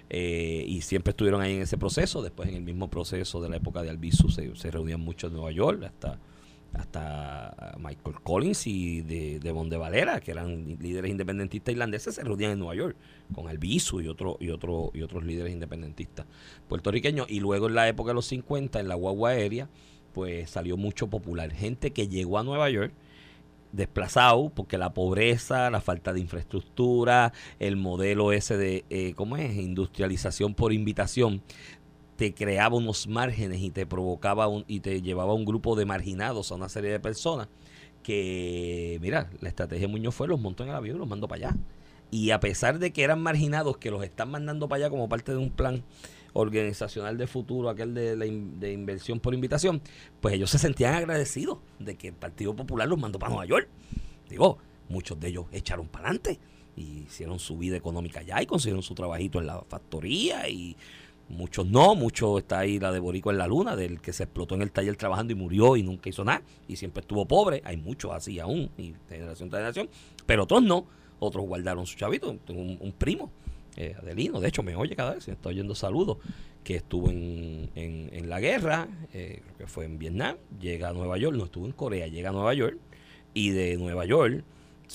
[0.10, 2.22] eh, y siempre estuvieron ahí en ese proceso.
[2.22, 5.34] Después, en el mismo proceso de la época de Albizu, se, se reunían mucho en
[5.34, 6.20] Nueva York, hasta,
[6.74, 12.60] hasta Michael Collins y de, de Valera, que eran líderes independentistas irlandeses, se reunían en
[12.60, 12.96] Nueva York
[13.34, 16.26] con Albizu y, otro, y, otro, y otros líderes independentistas
[16.68, 17.30] puertorriqueños.
[17.30, 19.70] Y luego, en la época de los 50, en la guagua aérea,
[20.14, 21.52] pues salió mucho popular.
[21.52, 22.94] Gente que llegó a Nueva York
[23.72, 29.56] desplazado porque la pobreza, la falta de infraestructura, el modelo ese de, eh, ¿cómo es?
[29.56, 31.42] Industrialización por invitación,
[32.20, 35.86] te creaba unos márgenes y te provocaba un, y te llevaba a un grupo de
[35.86, 37.48] marginados a una serie de personas
[38.04, 41.30] que, mira, la estrategia de Muñoz fue los montó en el avión y los mandó
[41.30, 41.58] para allá.
[42.12, 45.32] Y a pesar de que eran marginados, que los están mandando para allá como parte
[45.32, 45.86] de un plan
[46.34, 49.82] organizacional de futuro, aquel de, de inversión por invitación,
[50.20, 53.70] pues ellos se sentían agradecidos de que el Partido Popular los mandó para Nueva York.
[54.30, 54.58] Digo,
[54.90, 56.38] muchos de ellos echaron para adelante
[56.76, 60.76] y hicieron su vida económica allá y consiguieron su trabajito en la factoría y
[61.30, 64.56] muchos no, muchos está ahí la de Borico en la luna, del que se explotó
[64.56, 67.78] en el taller trabajando y murió y nunca hizo nada y siempre estuvo pobre, hay
[67.78, 69.90] muchos así aún, y de generación tras generación,
[70.26, 70.86] pero otros no,
[71.20, 73.32] otros guardaron su chavito, tengo un, un primo,
[73.78, 76.18] eh, Adelino, de hecho me oye cada vez, me está oyendo saludos,
[76.64, 80.94] que estuvo en, en, en la guerra, eh, creo que fue en Vietnam, llega a
[80.94, 82.78] Nueva York, no estuvo en Corea, llega a Nueva York
[83.34, 84.44] y de Nueva York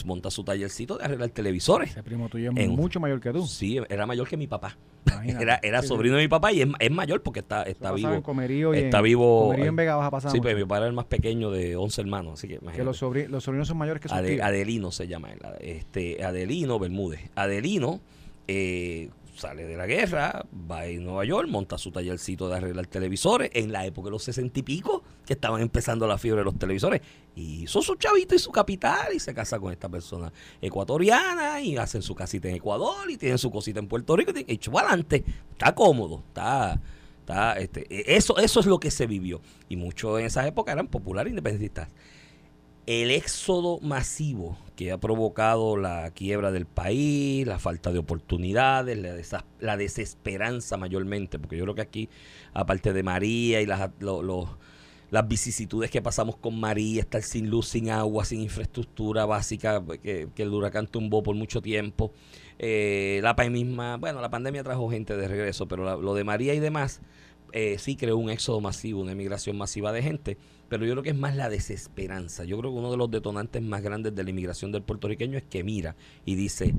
[0.04, 1.90] monta su tallercito de arreglar televisores.
[1.92, 3.46] Ese primo tuyo es En- mucho mayor que tú.
[3.46, 4.76] Sí, era mayor que mi papá.
[5.26, 8.12] Era, era Sí, sobrino de mi papá y es, es mayor porque está, está vivo.
[8.14, 9.44] en Comerío y está en- vivo.
[9.44, 12.00] Comerío en Vega Baja pasaba Sí, pero mi papá era el más pequeño de 11
[12.00, 12.84] hermanos, así que que imagínate.
[12.84, 14.40] los, sobri- los sobrinos son mayores que sus Ade- tíos.
[14.46, 15.40] Adelino se llama él.
[15.60, 17.20] Este, Adelino Bermúdez.
[17.34, 18.00] Adelino
[18.48, 23.50] eh, sale de la guerra, va a Nueva York, monta su tallercito de arreglar televisores
[23.54, 26.58] en la época de los sesenta y pico, que estaban empezando la fiebre de los
[26.58, 27.00] televisores.
[27.34, 31.76] Y hizo su chavito y su capital y se casa con esta persona ecuatoriana y
[31.76, 35.24] hacen su casita en Ecuador y tienen su cosita en Puerto Rico y echó adelante.
[35.52, 36.80] Está cómodo, está...
[37.20, 39.40] Está, este, e- eso, eso es lo que se vivió.
[39.70, 41.88] Y muchos en esa época eran populares independentistas
[42.86, 49.44] el éxodo masivo que ha provocado la quiebra del país, la falta de oportunidades, la,
[49.60, 52.08] la desesperanza mayormente, porque yo creo que aquí,
[52.52, 53.90] aparte de María y las,
[55.10, 60.28] las vicisitudes que pasamos con María, estar sin luz, sin agua, sin infraestructura básica que,
[60.36, 62.12] el huracán tumbó por mucho tiempo,
[62.58, 66.52] eh, la misma, bueno, la pandemia trajo gente de regreso, pero la- lo de María
[66.54, 67.00] y demás,
[67.56, 70.36] eh, sí creó un éxodo masivo, una emigración masiva de gente,
[70.68, 72.42] pero yo creo que es más la desesperanza.
[72.44, 75.44] Yo creo que uno de los detonantes más grandes de la inmigración del puertorriqueño es
[75.44, 75.94] que mira
[76.26, 76.74] y dice,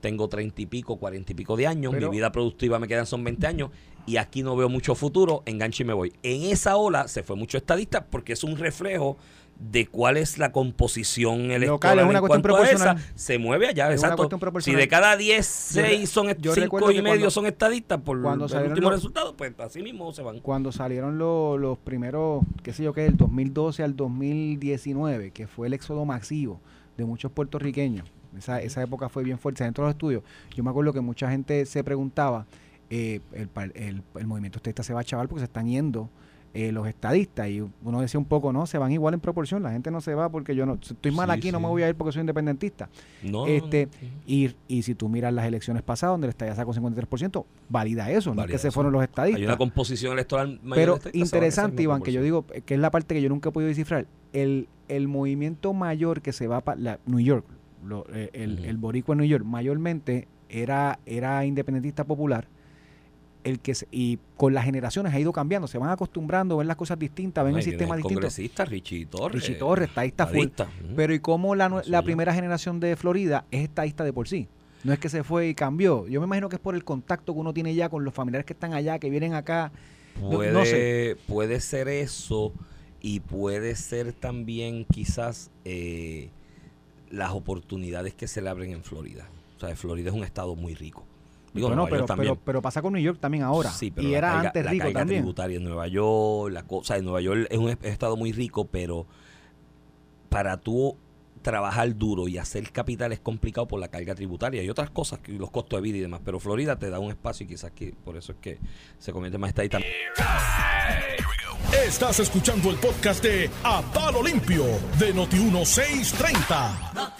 [0.00, 3.04] tengo treinta y pico, cuarenta y pico de años, Pero- mi vida productiva me quedan
[3.04, 3.70] son 20 años
[4.06, 6.14] y aquí no veo mucho futuro, enganche y me voy.
[6.22, 9.18] En esa ola se fue mucho estadista porque es un reflejo
[9.58, 12.98] de cuál es la composición electoral es una cuestión esa, proporcional.
[13.14, 14.28] se mueve allá, Es exacto.
[14.60, 17.46] Si de cada 10, Yo re- 6 son yo 5 recuerdo y medio cuando- son
[17.46, 20.40] estadistas por cuando el último los- resultado, pues así mismo se van.
[20.40, 25.66] Cuando salieron lo- los primeros, qué sé yo qué, del 2012 al 2019, que fue
[25.68, 26.60] el éxodo masivo
[26.96, 28.06] de muchos puertorriqueños.
[28.36, 30.22] Esa, esa época fue bien fuerte dentro de los estudios.
[30.54, 32.46] Yo me acuerdo que mucha gente se preguntaba,
[32.90, 36.10] eh, el, el- el movimiento estadista se va a chaval porque se están yendo
[36.56, 37.48] eh, los estadistas.
[37.48, 39.62] Y uno decía un poco, no, se van igual en proporción.
[39.62, 41.82] La gente no se va porque yo no estoy mal Sí, aquí, no me voy
[41.82, 42.88] a ir porque soy independentista.
[43.22, 46.72] No, este no, y, y si tú miras las elecciones pasadas, donde el estadista sacó
[46.72, 49.40] 53%, valida eso, no es Valida que se fueron los estadistas.
[49.40, 53.14] Hay una composición electoral mayor Pero interesante, Iván, que yo digo, que es la parte
[53.14, 54.06] que yo nunca he podido descifrar.
[54.32, 57.44] El, el movimiento mayor que se va para New York,
[57.84, 58.64] lo- eh, el, Ujú.
[58.64, 62.48] el boricua en New York, mayormente era, era independentista popular.
[63.46, 66.76] El que se- y con las generaciones ha ido cambiando, se van acostumbrando, ven las
[66.76, 68.20] cosas distintas, ven el sistema el distinto.
[68.20, 69.40] congresista Richie Torres.
[69.40, 70.48] Richie Torres, estadista full.
[70.96, 74.48] Pero y cómo la, primera generación de Florida es estadista de por sí.
[74.84, 76.06] No es que se fue y cambió.
[76.06, 78.44] Yo me imagino que es por el contacto que uno tiene ya con los familiares
[78.46, 79.72] que están allá, que vienen acá.
[80.20, 81.16] no- puede, no sé.
[81.28, 82.52] puede ser eso
[83.00, 86.30] y puede ser también quizás eh,
[87.10, 89.28] las oportunidades que se le abren en Florida.
[89.56, 91.04] O sea, Florida es un estado muy rico.
[91.56, 93.70] Digo, bueno, pero, pero, pero pasa con New York también ahora.
[93.70, 95.20] Sí, pero y la era carga- antes la rico también.
[95.22, 98.66] tributaria en Nueva York, la cosa en Nueva York es un es- estado muy rico,
[98.66, 99.06] pero
[100.28, 100.96] para tú
[101.46, 105.30] trabajar duro y hacer capital es complicado por la carga tributaria y otras cosas, que
[105.30, 106.20] los costos de vida y demás.
[106.24, 108.58] Pero Florida te da un espacio y quizás que por eso es que
[108.98, 109.78] se convierte más estadista.
[111.86, 114.64] Estás escuchando el podcast de A Palo Limpio
[114.98, 117.14] de Noti1630.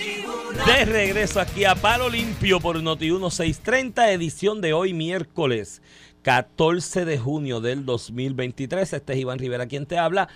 [0.66, 5.82] De regreso aquí a Palo Limpio por Noti 1630, edición de hoy miércoles
[6.22, 8.92] 14 de junio del 2023.
[8.92, 10.28] Este es Iván Rivera quien te habla.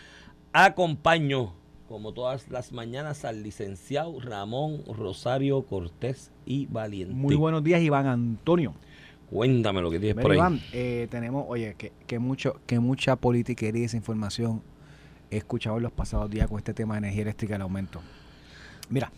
[0.52, 1.59] Acompaño,
[1.90, 7.12] como todas las mañanas, al licenciado Ramón Rosario Cortés y Valiente.
[7.12, 8.74] Muy buenos días, Iván Antonio.
[9.28, 10.38] Cuéntame lo que tienes por ahí.
[10.38, 14.62] Iván, eh, tenemos, oye, que, que mucho, que mucha politiquería y desinformación
[15.32, 18.00] he escuchado en los pasados días con este tema de energía eléctrica el aumento.
[18.88, 19.10] Mira,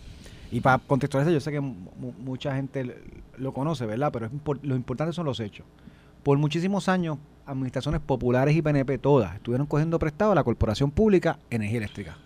[0.51, 2.97] y para contextualizar, yo sé que mu- mu- mucha gente
[3.37, 4.11] lo conoce, ¿verdad?
[4.15, 5.67] Pero es impor- lo importante son los hechos.
[6.23, 11.39] Por muchísimos años, administraciones populares y PNP todas estuvieron cogiendo prestado a la Corporación Pública
[11.51, 12.17] Energía Eléctrica.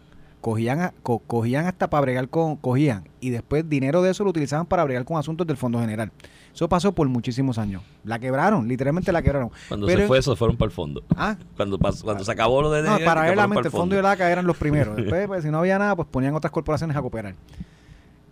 [0.47, 4.31] Cogían, a- co- cogían hasta para bregar con, cogían, y después dinero de eso lo
[4.31, 6.13] utilizaban para bregar con asuntos del Fondo General.
[6.55, 7.83] Eso pasó por muchísimos años.
[8.05, 9.51] La quebraron, literalmente la quebraron.
[9.67, 11.03] Cuando Pero- se fue, eso fueron para el fondo.
[11.17, 14.07] Ah, Cuando, pasó- cuando se acabó lo de no, paralelamente para el fondo y el
[14.07, 14.95] ACA eran los primeros.
[14.97, 17.35] Después, pues, si no había nada, pues ponían otras corporaciones a cooperar.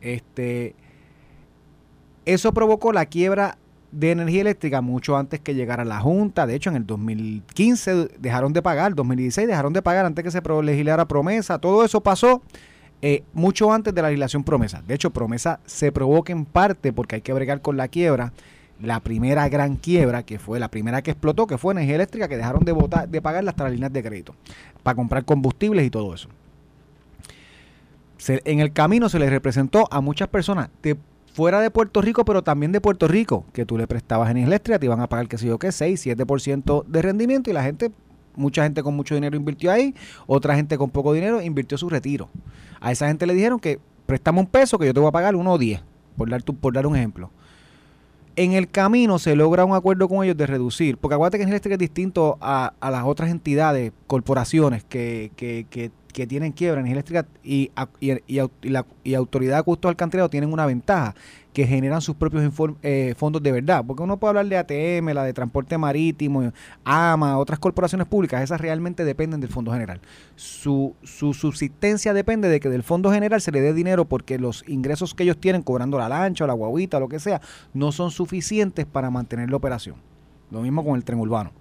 [0.00, 0.76] Este,
[2.26, 3.58] eso provocó la quiebra
[3.94, 6.46] de energía eléctrica mucho antes que llegara la Junta.
[6.46, 10.42] De hecho, en el 2015 dejaron de pagar, 2016 dejaron de pagar antes que se
[10.62, 11.58] legislara promesa.
[11.58, 12.42] Todo eso pasó
[13.02, 14.82] eh, mucho antes de la legislación promesa.
[14.86, 18.32] De hecho, promesa se provoca en parte porque hay que bregar con la quiebra.
[18.80, 22.36] La primera gran quiebra, que fue la primera que explotó, que fue energía eléctrica, que
[22.36, 24.34] dejaron de, votar, de pagar las líneas de crédito
[24.82, 26.28] para comprar combustibles y todo eso.
[28.26, 30.70] En el camino se les representó a muchas personas
[31.34, 34.78] fuera de Puerto Rico, pero también de Puerto Rico, que tú le prestabas energía eléctrica,
[34.78, 37.90] te iban a pagar, qué sé yo qué, 6, 7% de rendimiento y la gente,
[38.36, 39.94] mucha gente con mucho dinero invirtió ahí,
[40.26, 42.30] otra gente con poco dinero invirtió su retiro.
[42.80, 45.34] A esa gente le dijeron que préstame un peso que yo te voy a pagar
[45.36, 45.82] 1 o 10,
[46.16, 47.30] por dar, tu- por dar un ejemplo.
[48.36, 51.74] En el camino se logra un acuerdo con ellos de reducir, porque acuérdate que eléctrica
[51.74, 56.80] es distinto a, a las otras entidades, corporaciones que, que, que, que tienen quiebra.
[56.80, 58.40] Energía eléctrica y, y, y
[59.04, 61.14] y autoridad de costos alcantarillados tienen una ventaja,
[61.52, 62.50] que generan sus propios
[62.82, 63.84] eh, fondos de verdad.
[63.86, 66.52] Porque uno puede hablar de ATM, la de transporte marítimo,
[66.84, 70.00] AMA, otras corporaciones públicas, esas realmente dependen del Fondo General.
[70.36, 74.64] Su, su subsistencia depende de que del Fondo General se le dé dinero porque los
[74.66, 77.40] ingresos que ellos tienen cobrando la lancha o la guaguita o lo que sea,
[77.74, 79.96] no son suficientes para mantener la operación.
[80.50, 81.52] Lo mismo con el tren urbano.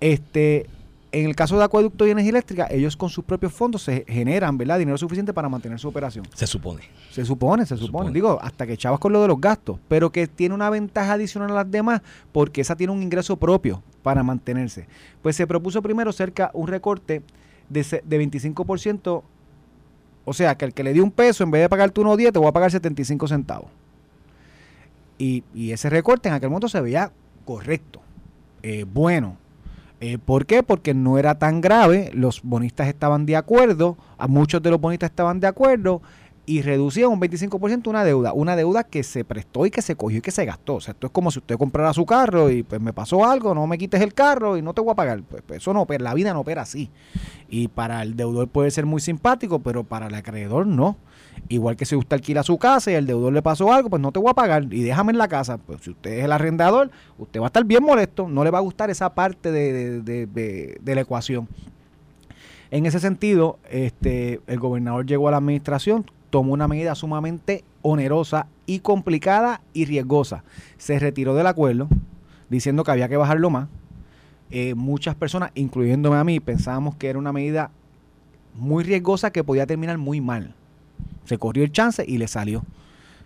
[0.00, 0.66] Este,
[1.12, 4.56] en el caso de acueducto y energía eléctrica, ellos con sus propios fondos se generan,
[4.56, 4.78] ¿verdad?
[4.78, 6.26] Dinero suficiente para mantener su operación.
[6.34, 6.80] Se supone.
[7.10, 7.86] Se supone, se supone.
[7.86, 8.12] supone.
[8.12, 11.50] Digo, hasta que chavas con lo de los gastos, pero que tiene una ventaja adicional
[11.50, 12.00] a las demás
[12.32, 14.86] porque esa tiene un ingreso propio para mantenerse.
[15.20, 17.22] Pues se propuso primero cerca un recorte
[17.68, 19.22] de, de 25%,
[20.24, 22.38] o sea, que el que le dio un peso, en vez de pagarte 1.10, te
[22.38, 23.68] voy a pagar 75 centavos.
[25.18, 27.12] Y, y ese recorte en aquel momento se veía
[27.44, 28.00] correcto,
[28.62, 29.41] eh, bueno.
[30.04, 30.64] Eh, ¿Por qué?
[30.64, 35.10] Porque no era tan grave, los bonistas estaban de acuerdo, a muchos de los bonistas
[35.10, 36.02] estaban de acuerdo
[36.44, 40.18] y reducían un 25% una deuda, una deuda que se prestó y que se cogió
[40.18, 40.74] y que se gastó.
[40.74, 43.54] O sea, esto es como si usted comprara su carro y pues me pasó algo,
[43.54, 45.22] no me quites el carro y no te voy a pagar.
[45.22, 46.90] Pues, pues, eso no opera, la vida no opera así.
[47.48, 50.96] Y para el deudor puede ser muy simpático, pero para el acreedor no.
[51.48, 54.10] Igual que si usted alquila su casa y el deudor le pasó algo, pues no
[54.10, 55.58] te voy a pagar y déjame en la casa.
[55.58, 58.58] Pues si usted es el arrendador, usted va a estar bien molesto, no le va
[58.58, 61.48] a gustar esa parte de, de- de- la ecuación.
[62.70, 68.46] En ese sentido, este, el gobernador llegó a la administración, tomó una medida sumamente onerosa
[68.64, 70.44] y complicada y riesgosa.
[70.78, 71.88] Se retiró del acuerdo
[72.48, 73.68] diciendo que había que bajarlo más.
[74.50, 77.70] Eh, muchas personas, incluyéndome a mí, pensábamos que era una medida
[78.54, 80.54] muy riesgosa que podía terminar muy mal.
[81.24, 82.62] Se corrió el chance y le salió.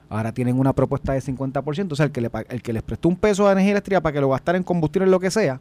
[0.09, 3.09] Ahora tienen una propuesta de 50%, o sea, el que, le, el que les prestó
[3.09, 5.61] un peso de energía eléctrica para que lo gastara en combustible, lo que sea,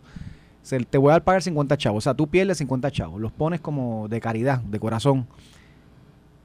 [0.62, 1.98] se, te voy a pagar 50 chavos.
[1.98, 3.20] O sea, tú pierdes 50 chavos.
[3.20, 5.26] Los pones como de caridad, de corazón.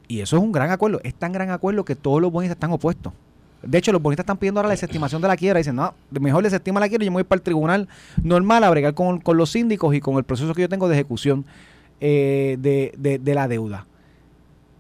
[0.09, 1.01] Y eso es un gran acuerdo.
[1.05, 3.13] Es tan gran acuerdo que todos los bonistas están opuestos.
[3.63, 5.59] De hecho, los bonistas están pidiendo ahora la desestimación de la quiebra.
[5.59, 7.89] Dicen, no, mejor desestima la quiebra y yo me voy para el tribunal
[8.23, 10.95] normal a bregar con, con los síndicos y con el proceso que yo tengo de
[10.95, 11.45] ejecución
[12.01, 13.87] eh, de- de la deuda.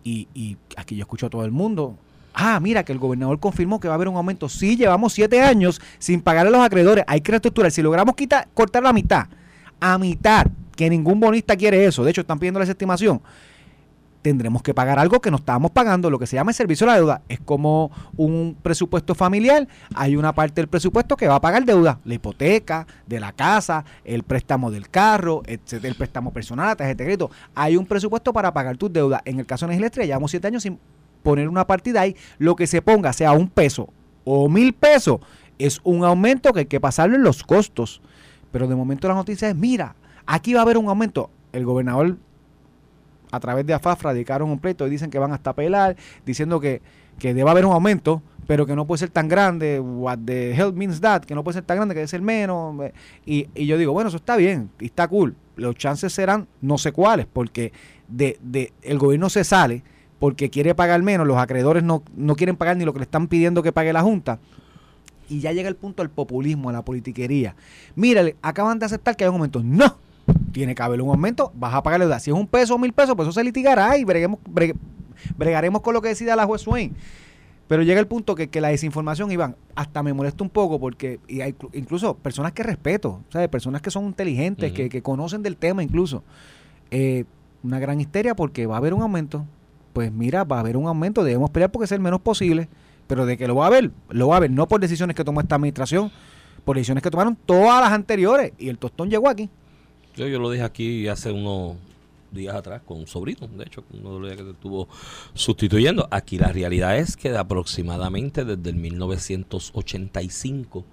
[0.02, 1.96] Y, y aquí yo escucho a todo el mundo.
[2.32, 4.48] Ah, mira, que el gobernador confirmó que va a haber un aumento.
[4.48, 7.04] Sí, llevamos siete años sin pagar a los acreedores.
[7.06, 7.70] Hay que reestructurar.
[7.70, 9.26] Si logramos quitar, cortar la mitad,
[9.80, 12.04] a mitad, que ningún bonista quiere eso.
[12.04, 13.20] De hecho, están pidiendo la desestimación.
[14.22, 16.90] Tendremos que pagar algo que no estábamos pagando, lo que se llama el servicio a
[16.90, 17.22] la deuda.
[17.28, 19.66] Es como un presupuesto familiar.
[19.94, 22.00] Hay una parte del presupuesto que va a pagar deuda.
[22.04, 26.98] La hipoteca de la casa, el préstamo del carro, etcétera, el préstamo personal, la tarjeta
[26.98, 27.30] de crédito.
[27.54, 29.22] Hay un presupuesto para pagar tus deudas.
[29.24, 30.78] En el caso de energía llevamos siete años sin
[31.22, 32.14] poner una partida ahí.
[32.38, 33.88] Lo que se ponga, sea un peso
[34.24, 35.20] o mil pesos,
[35.58, 38.02] es un aumento que hay que pasarlo en los costos.
[38.52, 41.30] Pero de momento la noticia es, mira, aquí va a haber un aumento.
[41.52, 42.18] El gobernador
[43.30, 46.82] a través de AFAF radicaron un pleito y dicen que van hasta apelar, diciendo que,
[47.18, 50.72] que debe haber un aumento, pero que no puede ser tan grande, what the hell
[50.72, 52.74] means that, que no puede ser tan grande, que debe ser menos.
[52.84, 52.92] eh,
[53.24, 55.36] Y, y yo digo, bueno, eso está bien, y está cool.
[55.56, 57.72] Los chances serán no sé cuáles, porque
[58.08, 59.84] de, de el gobierno se sale
[60.18, 63.28] porque quiere pagar menos, los acreedores no, no quieren pagar ni lo que le están
[63.28, 64.38] pidiendo que pague la Junta.
[65.28, 67.54] y ya llega el punto del populismo, la politiquería.
[67.94, 69.62] Mira, acaban de aceptar que hay un aumento.
[69.62, 69.96] No,
[70.52, 72.20] tiene que haber un aumento, vas a pagar la deuda.
[72.20, 74.38] Si es un peso o mil pesos, pues eso se litigará y breguemos,
[75.36, 76.94] bregaremos con lo que decida la juez Swain.
[77.70, 81.20] Pero llega el punto que, que la desinformación, Iván, hasta me molesta un poco porque
[81.28, 83.48] y hay incluso personas que respeto, ¿sabes?
[83.48, 86.24] personas que son inteligentes, que, que, conocen del tema incluso.
[86.90, 87.26] Eh,
[87.62, 89.46] una gran histeria porque va a haber un aumento.
[89.92, 92.68] Pues mira, va a haber un aumento, debemos pelear porque sea el menos posible,
[93.06, 95.22] pero de que lo va a haber, lo va a haber, no por decisiones que
[95.22, 96.10] tomó esta administración,
[96.64, 99.48] por decisiones que tomaron todas las anteriores y el tostón llegó aquí.
[100.16, 101.76] Yo, yo lo dije aquí hace unos
[102.30, 104.88] días atrás con un sobrino, de hecho, uno de los días que te estuvo
[105.34, 106.08] sustituyendo.
[106.10, 110.84] Aquí la realidad es que aproximadamente desde el 1985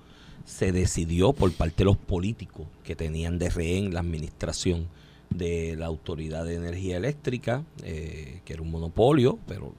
[0.45, 4.87] se decidió por parte de los políticos que tenían de rehén la administración
[5.29, 9.73] de la Autoridad de Energía Eléctrica, eh, que era un monopolio, pero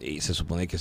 [0.00, 0.78] y se supone que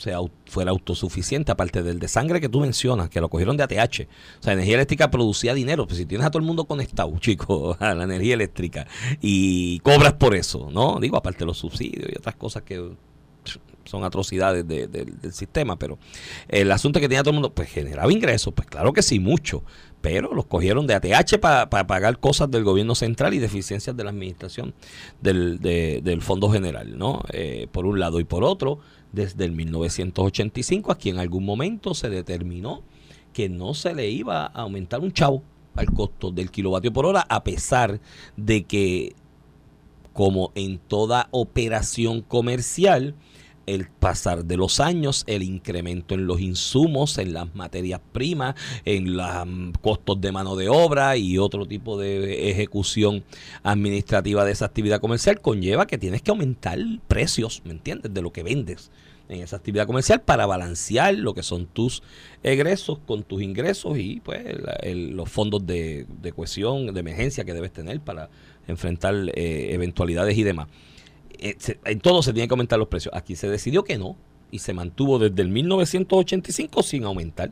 [0.00, 4.08] sea, fuera autosuficiente, aparte del de sangre que tú mencionas, que lo cogieron de ATH.
[4.40, 5.86] O sea, energía eléctrica producía dinero.
[5.86, 8.86] Pues si tienes a todo el mundo conectado, chicos, a la energía eléctrica,
[9.20, 10.98] y cobras por eso, ¿no?
[11.00, 12.92] Digo, aparte de los subsidios y otras cosas que
[13.84, 15.98] son atrocidades del sistema, pero
[16.48, 19.62] el asunto que tenía todo el mundo, pues generaba ingresos, pues claro que sí, mucho,
[20.04, 24.10] pero los cogieron de ATH para pagar cosas del gobierno central y deficiencias de la
[24.10, 24.74] administración
[25.22, 27.22] del, Fondo General, ¿no?
[27.32, 28.80] Eh, por un lado y por otro,
[29.12, 32.82] desde el 1985, aquí en algún momento se determinó
[33.32, 35.42] que no se le iba a aumentar un chavo
[35.74, 37.98] al costo del kilovatio por hora, a pesar
[38.36, 39.14] de que,
[40.12, 43.14] como en toda operación comercial,
[43.66, 49.16] el pasar de los años, el incremento en los insumos, en las materias primas, en
[49.16, 53.24] los mm, costos de mano de obra y otro tipo de ejecución
[53.62, 58.12] administrativa de esa actividad comercial conlleva que tienes que aumentar precios, ¿me entiendes?
[58.12, 58.90] De lo que vendes
[59.28, 62.02] en esa actividad comercial para balancear lo que son tus
[62.42, 64.44] egresos con tus ingresos y pues
[64.84, 68.28] los fondos de, de, cohesión, de emergencia que debes tener para
[68.68, 70.68] enfrentar eh, eventualidades y demás.
[71.38, 73.14] Eh, en todo se tiene que aumentar los precios.
[73.14, 74.16] Aquí se decidió que no
[74.50, 77.50] y se mantuvo desde el 1985 sin aumentar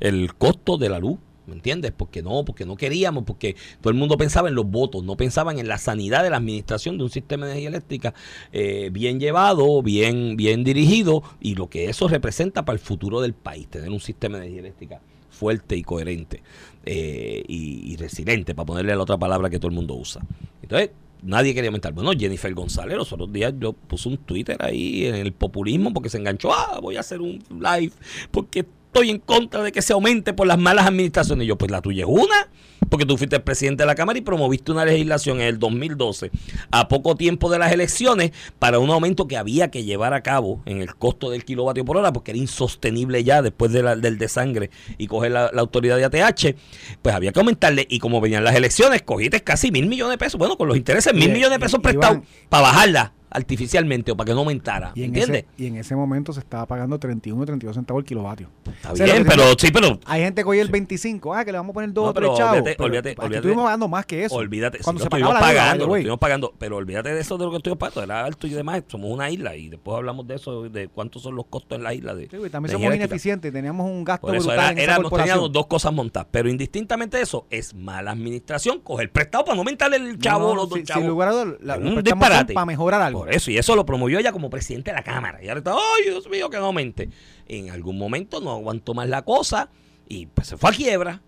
[0.00, 1.18] el costo de la luz.
[1.46, 1.92] ¿Me entiendes?
[1.96, 5.58] Porque no, porque no queríamos, porque todo el mundo pensaba en los votos, no pensaban
[5.58, 8.12] en la sanidad de la administración de un sistema de energía eléctrica
[8.52, 13.32] eh, bien llevado, bien, bien dirigido y lo que eso representa para el futuro del
[13.32, 15.00] país, tener un sistema de energía eléctrica
[15.30, 16.42] fuerte y coherente
[16.84, 20.20] eh, y, y resiliente, para ponerle la otra palabra que todo el mundo usa.
[20.60, 20.90] Entonces,
[21.22, 21.92] nadie quería aumentar.
[21.92, 26.08] Bueno, Jennifer González, los otros días yo puse un Twitter ahí en el populismo porque
[26.08, 27.92] se enganchó, ah, voy a hacer un live
[28.30, 28.64] porque
[28.98, 31.44] estoy en contra de que se aumente por las malas administraciones.
[31.44, 32.48] Y yo, pues la tuya es una,
[32.88, 36.32] porque tú fuiste el presidente de la Cámara y promoviste una legislación en el 2012,
[36.72, 40.62] a poco tiempo de las elecciones, para un aumento que había que llevar a cabo
[40.66, 44.70] en el costo del kilovatio por hora, porque era insostenible ya después de del desangre
[44.98, 46.56] y coger la, autoridad de ATH,
[47.00, 47.86] pues había que aumentarle.
[47.88, 51.14] Y como venían las elecciones, cogiste casi mil millones de pesos, bueno, con los intereses,
[51.14, 54.92] mil millones de pesos prestados para bajarla artificialmente o para que no aumentara.
[54.94, 55.44] Y en ¿Entiendes?
[55.44, 58.48] Ese, y en ese momento se estaba pagando 31 32 centavos el kilovatio.
[58.66, 59.98] Está bien, pero sí, pero.
[60.06, 62.30] Hay gente que oye el 25, ah, que le vamos a poner 2 o 3
[62.36, 62.58] chavos.
[62.58, 63.36] Olvídate, olvídate, olvídate.
[63.36, 64.34] Estuvimos pagando más que eso.
[64.34, 64.78] Olvídate.
[64.78, 67.50] Cuando si se pagaba la pagando, deuda, estuvimos pagando, pero olvídate de eso de lo
[67.50, 68.02] que estoy pagando.
[68.02, 68.82] Era alto y demás.
[68.88, 71.94] Somos una isla y después hablamos de eso, de cuántos son los costos en la
[71.94, 72.14] isla.
[72.14, 75.52] De, sí, también somos ineficientes, teníamos un gasto Por eso brutal era, en esa teníamos
[75.52, 76.28] dos cosas montadas.
[76.30, 80.68] Pero indistintamente de eso, es mala administración, coger prestado para no aumentarle el chavo, los
[80.68, 81.02] dos chavos.
[81.02, 82.54] Sin lugar a dudas, un disparate.
[82.54, 83.17] para mejorar algo.
[83.18, 85.42] Por eso, y eso lo promovió ella como presidente de la Cámara.
[85.42, 87.10] Y ahora está, ay, Dios mío, que no aumente.
[87.48, 89.70] En algún momento no aguantó más la cosa
[90.08, 91.20] y pues se fue a quiebra.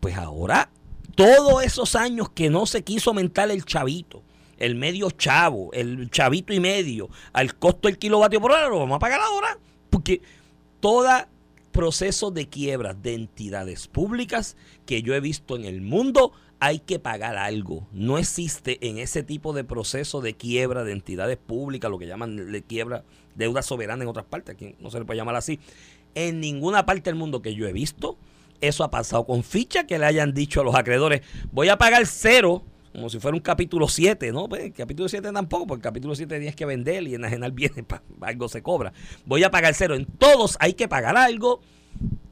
[0.00, 0.70] Pues ahora,
[1.14, 4.22] todos esos años que no se quiso aumentar el chavito,
[4.56, 8.96] el medio chavo, el chavito y medio, al costo del kilovatio por hora, lo vamos
[8.96, 9.58] a pagar ahora.
[9.90, 10.22] Porque
[10.80, 11.10] todo
[11.70, 16.98] proceso de quiebra de entidades públicas que yo he visto en el mundo hay que
[16.98, 17.86] pagar algo.
[17.92, 22.50] No existe en ese tipo de proceso de quiebra de entidades públicas, lo que llaman
[22.50, 25.60] de quiebra, deuda soberana en otras partes, aquí no se le puede llamar así.
[26.14, 28.16] En ninguna parte del mundo que yo he visto,
[28.60, 31.20] eso ha pasado con ficha que le hayan dicho a los acreedores,
[31.52, 34.48] voy a pagar cero, como si fuera un capítulo 7, ¿no?
[34.48, 37.84] Pues, capítulo 7 tampoco, porque el capítulo 7 tienes que vender y enajenar bienes,
[38.22, 38.94] algo se cobra.
[39.26, 39.94] Voy a pagar cero.
[39.94, 41.60] En todos hay que pagar algo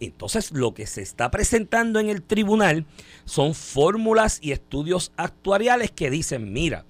[0.00, 2.86] entonces lo que se está presentando en el tribunal
[3.24, 6.84] son fórmulas y estudios actuariales que dicen, mira,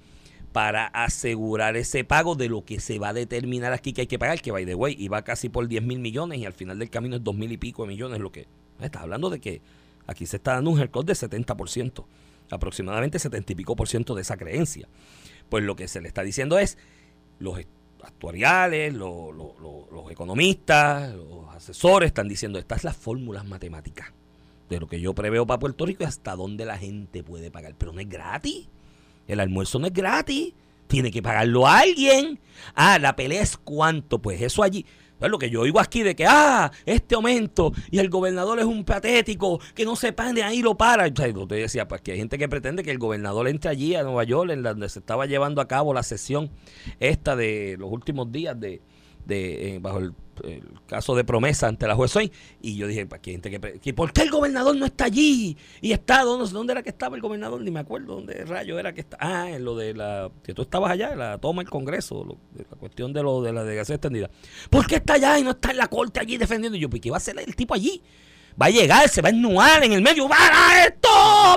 [0.53, 4.19] para asegurar ese pago de lo que se va a determinar aquí que hay que
[4.19, 6.91] pagar, que by the way, iba casi por 10 mil millones y al final del
[6.91, 8.47] camino es 2 mil y pico de millones, lo que
[8.81, 9.63] está hablando de que
[10.07, 12.05] aquí se está dando un record de 70%,
[12.51, 14.89] aproximadamente 70 y pico por ciento de esa creencia.
[15.49, 16.79] Pues lo que se le está diciendo es,
[17.39, 17.59] los
[18.07, 24.13] actuariales, los, los economistas, los asesores están diciendo, estas las fórmulas matemáticas
[24.69, 27.75] de lo que yo preveo para Puerto Rico y hasta dónde la gente puede pagar.
[27.77, 28.69] Pero no es gratis.
[29.27, 30.53] El almuerzo no es gratis.
[30.87, 32.39] Tiene que pagarlo alguien.
[32.75, 34.21] Ah, la pelea es cuánto.
[34.21, 34.87] Pues eso allí.
[35.21, 38.65] Es lo que yo oigo aquí de que, ah, este aumento y el gobernador es
[38.65, 41.07] un patético, que no se pane ahí lo para.
[41.07, 43.95] O sea, usted decía, pues que hay gente que pretende que el gobernador entre allí
[43.95, 46.51] a Nueva York, en donde se estaba llevando a cabo la sesión
[47.01, 48.83] esta de los últimos días de,
[49.27, 50.15] de eh, bajo el,
[50.89, 53.51] caso de promesa ante la juez hoy y yo dije, ¿para qué gente
[53.81, 55.57] que, ¿por qué el gobernador no está allí?
[55.81, 57.61] Y está, ¿dónde, ¿dónde era que estaba el gobernador?
[57.61, 59.17] Ni me acuerdo dónde rayo era que está.
[59.21, 62.67] Ah, en lo de la, que tú estabas allá, la toma del Congreso, lo- de
[62.69, 64.29] la cuestión de lo de la delegación extendida.
[64.71, 66.77] ¿Por qué está allá y no está en la corte allí defendiendo?
[66.77, 68.03] Y yo, pues, ¿qué va a hacer el tipo allí?
[68.61, 71.09] Va a llegar, se va a ennuar en el medio, ¡para esto!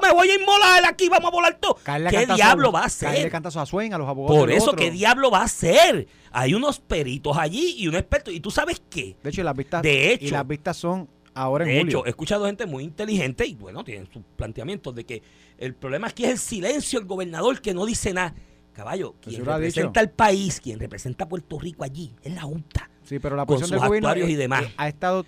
[0.01, 1.07] ¡Me voy a inmolar aquí!
[1.09, 1.75] ¡Vamos a volar todo!
[1.83, 3.31] Caerle ¿Qué diablo va a hacer?
[3.35, 4.37] a Swain, a los abogados.
[4.39, 4.77] Por eso, otro.
[4.77, 6.07] ¿qué diablo va a hacer?
[6.31, 8.31] Hay unos peritos allí y un experto.
[8.31, 9.15] ¿Y tú sabes qué?
[9.21, 11.99] De hecho, y las vistas, De y hecho- las vistas son ahora en De julio.
[11.99, 15.21] hecho, he escuchado gente muy inteligente y bueno, tienen sus planteamientos de que
[15.59, 18.33] el problema aquí es el silencio del gobernador que no dice nada.
[18.73, 22.41] Caballo, quien lo ha representa al país, quien representa a Puerto Rico allí, es la
[22.41, 22.89] Junta.
[23.03, 24.63] sí, pero la posición del gobierno y demás.
[24.65, 25.25] eh, ha estado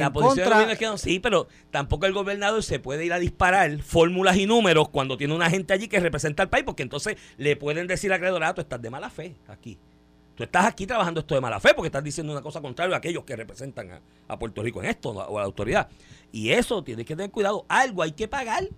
[0.00, 0.72] La en posición contra.
[0.72, 4.46] es que no, sí, pero tampoco el gobernador se puede ir a disparar fórmulas y
[4.46, 8.12] números cuando tiene una gente allí que representa al país, porque entonces le pueden decir
[8.12, 9.78] al acreedor, ah, tú estás de mala fe aquí.
[10.34, 12.98] Tú estás aquí trabajando esto de mala fe porque estás diciendo una cosa contraria a
[12.98, 15.88] aquellos que representan a, a Puerto Rico en esto o a la autoridad.
[16.30, 17.64] Y eso tienes que tener cuidado.
[17.68, 18.68] Algo hay que pagar.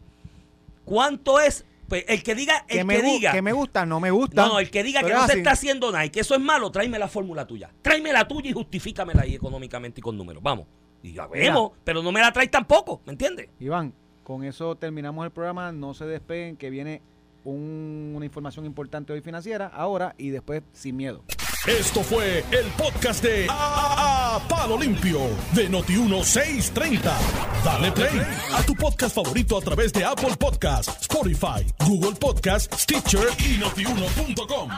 [0.85, 1.65] ¿Cuánto es?
[1.89, 3.33] Pues el que diga, el que, que, me, gu- diga.
[3.33, 4.43] que me gusta, no me gusta.
[4.43, 6.41] No, no, el que diga que no se está haciendo nada y que eso es
[6.41, 7.71] malo, tráeme la fórmula tuya.
[7.83, 10.43] Tráeme la tuya y justifícamela ahí económicamente y con números.
[10.43, 10.67] Vamos.
[11.03, 13.49] Y ya vemos, pero no me la traes tampoco, ¿me entiendes?
[13.61, 13.95] Iván,
[14.25, 15.71] con eso terminamos el programa.
[15.73, 17.03] No se despeguen, que viene
[17.45, 21.23] un- una información importante hoy financiera, ahora y después sin miedo.
[21.67, 25.19] Esto fue el podcast de A, A- Palo Limpio
[25.55, 27.13] de Noti1630.
[27.65, 28.21] Dale play
[28.55, 34.71] a tu podcast favorito a través de Apple Podcasts, Spotify, Google Podcasts, Stitcher y notiuno.com.